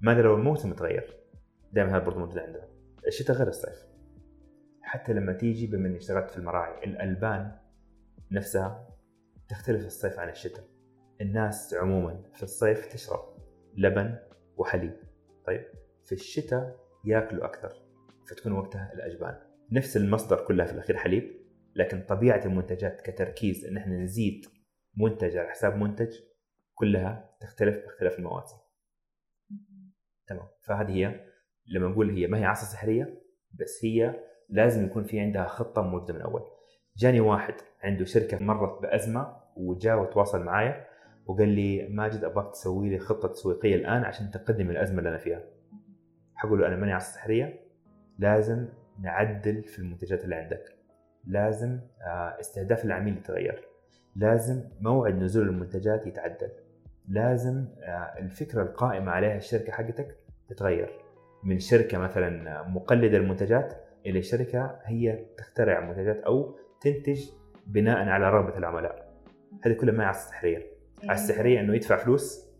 ماذا 0.00 0.22
لو 0.22 0.34
الموسم 0.34 0.72
تغير؟ 0.72 1.16
دائما 1.72 1.90
هذا 1.90 2.04
برضه 2.04 2.18
موجود 2.18 2.38
عندنا. 2.38 2.68
الشتاء 3.06 3.36
غير 3.36 3.48
الصيف. 3.48 3.86
حتى 4.82 5.12
لما 5.12 5.32
تيجي 5.32 5.66
بما 5.66 5.88
إني 5.88 5.96
اشتغلت 5.96 6.30
في 6.30 6.36
المراعي 6.36 6.84
الألبان 6.84 7.52
نفسها 8.30 8.88
تختلف 9.48 9.86
الصيف 9.86 10.18
عن 10.18 10.28
الشتاء. 10.28 10.64
الناس 11.20 11.74
عموما 11.74 12.22
في 12.34 12.42
الصيف 12.42 12.86
تشرب 12.86 13.20
لبن 13.76 14.16
وحليب. 14.56 14.96
طيب 15.46 15.64
في 16.04 16.12
الشتاء 16.12 16.76
ياكلوا 17.04 17.44
أكثر 17.44 17.82
فتكون 18.30 18.52
وقتها 18.52 18.92
الأجبان. 18.94 19.38
نفس 19.72 19.96
المصدر 19.96 20.44
كلها 20.44 20.66
في 20.66 20.72
الأخير 20.72 20.96
حليب 20.96 21.42
لكن 21.76 22.02
طبيعة 22.02 22.44
المنتجات 22.44 23.00
كتركيز 23.00 23.64
إن 23.64 23.76
إحنا 23.76 23.96
نزيد 23.96 24.46
منتج 24.96 25.36
على 25.36 25.48
حساب 25.48 25.76
منتج 25.76 26.18
كلها 26.74 27.30
تختلف 27.40 27.84
باختلاف 27.84 28.18
المواسم. 28.18 28.56
تمام. 30.26 30.48
فهذه 30.62 30.90
هي 30.90 31.20
لما 31.66 31.88
نقول 31.88 32.10
هي 32.10 32.26
ما 32.26 32.38
هي 32.38 32.44
عصا 32.44 32.66
سحرية 32.66 33.22
بس 33.52 33.84
هي 33.84 34.14
لازم 34.48 34.86
يكون 34.86 35.04
في 35.04 35.20
عندها 35.20 35.46
خطة 35.46 35.82
موجوده 35.82 36.14
من 36.14 36.20
أول. 36.20 36.42
جاني 36.96 37.20
واحد 37.20 37.54
عنده 37.82 38.04
شركة 38.04 38.38
مرت 38.44 38.82
بأزمة 38.82 39.36
وجاء 39.56 40.02
وتواصل 40.02 40.44
معايا 40.44 40.86
وقال 41.26 41.48
لي 41.48 41.88
ماجد 41.88 42.24
أبغاك 42.24 42.52
تسوي 42.52 42.90
لي 42.90 42.98
خطة 42.98 43.28
تسويقية 43.28 43.74
الآن 43.74 44.04
عشان 44.04 44.30
تقدم 44.30 44.70
الأزمة 44.70 44.98
اللي 44.98 45.08
أنا 45.08 45.18
فيها. 45.18 45.42
حقول 46.34 46.60
له 46.60 46.66
أنا 46.66 46.76
ماني 46.76 46.92
عصا 46.92 47.14
سحرية 47.14 47.60
لازم 48.18 48.68
نعدل 49.00 49.62
في 49.62 49.78
المنتجات 49.78 50.24
اللي 50.24 50.34
عندك. 50.34 50.64
لازم 51.24 51.80
آه، 52.06 52.36
استهداف 52.40 52.84
العميل 52.84 53.16
يتغير. 53.16 53.71
لازم 54.16 54.62
موعد 54.80 55.14
نزول 55.14 55.48
المنتجات 55.48 56.06
يتعدل. 56.06 56.50
لازم 57.08 57.66
آه، 57.82 58.18
الفكرة 58.18 58.62
القائمة 58.62 59.12
عليها 59.12 59.36
الشركة 59.36 59.72
حقتك 59.72 60.16
تتغير. 60.48 60.90
من 61.44 61.58
شركة 61.58 61.98
مثلا 61.98 62.62
مقلدة 62.68 63.16
المنتجات 63.16 63.74
إلى 64.06 64.22
شركة 64.22 64.78
هي 64.84 65.24
تخترع 65.36 65.80
منتجات 65.80 66.20
أو 66.20 66.56
تنتج 66.80 67.30
بناء 67.66 68.08
على 68.08 68.30
رغبة 68.30 68.58
العملاء. 68.58 69.12
هذه 69.64 69.72
كلها 69.72 69.94
ما 69.94 70.04
هي 70.04 70.08
عصا 70.08 70.30
سحريه 70.30 70.66
على 71.04 71.14
السحريه 71.14 71.60
إنه 71.60 71.74
يدفع 71.74 71.96
فلوس 71.96 72.51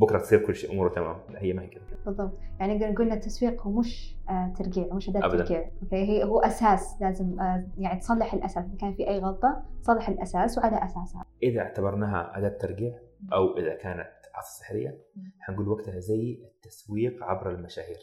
بكرة 0.00 0.18
تصير 0.18 0.46
كل 0.46 0.54
شيء 0.54 0.72
أموره 0.72 0.88
تمام. 0.88 1.16
لا 1.30 1.42
هي 1.42 1.52
ما 1.52 1.62
هي 1.62 1.66
كذا 1.66 1.82
بالضبط. 2.06 2.38
يعني 2.60 2.74
نقدر 2.74 2.92
نقول 2.92 3.06
إن 3.06 3.12
التسويق 3.12 3.62
هو 3.62 3.70
مش 3.70 4.16
آه 4.28 4.54
ترقيع 4.58 4.94
مش 4.94 5.08
أداة. 5.08 5.20
ترقيع. 5.20 5.70
أوكي؟ 5.82 5.96
هي 5.96 6.24
هو 6.24 6.40
أساس 6.40 6.96
لازم 7.00 7.40
آه 7.40 7.66
يعني 7.78 8.00
تصلح 8.00 8.34
الأساس. 8.34 8.64
إذا 8.64 8.76
كان 8.76 8.94
في 8.94 9.08
أي 9.08 9.18
غلطة 9.18 9.62
تصلح 9.82 10.08
الأساس 10.08 10.58
وعلى 10.58 10.84
أساسها. 10.84 11.24
إذا 11.42 11.60
اعتبرناها 11.60 12.38
أداة 12.38 12.58
ترقيع 12.60 12.98
أو 13.32 13.56
إذا 13.58 13.74
كانت 13.74 14.10
عصا 14.34 14.60
سحرية 14.60 14.98
حنقول 15.40 15.68
وقتها 15.68 15.98
زي 16.00 16.38
التسويق 16.44 17.24
عبر 17.24 17.50
المشاهير. 17.50 17.98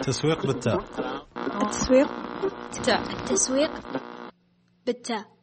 تسويق 0.00 0.46
بالتاء. 0.46 0.80
التسويق 1.62 2.08
تاء 2.86 3.00
التسويق 3.00 3.70
بالتاء. 4.86 5.39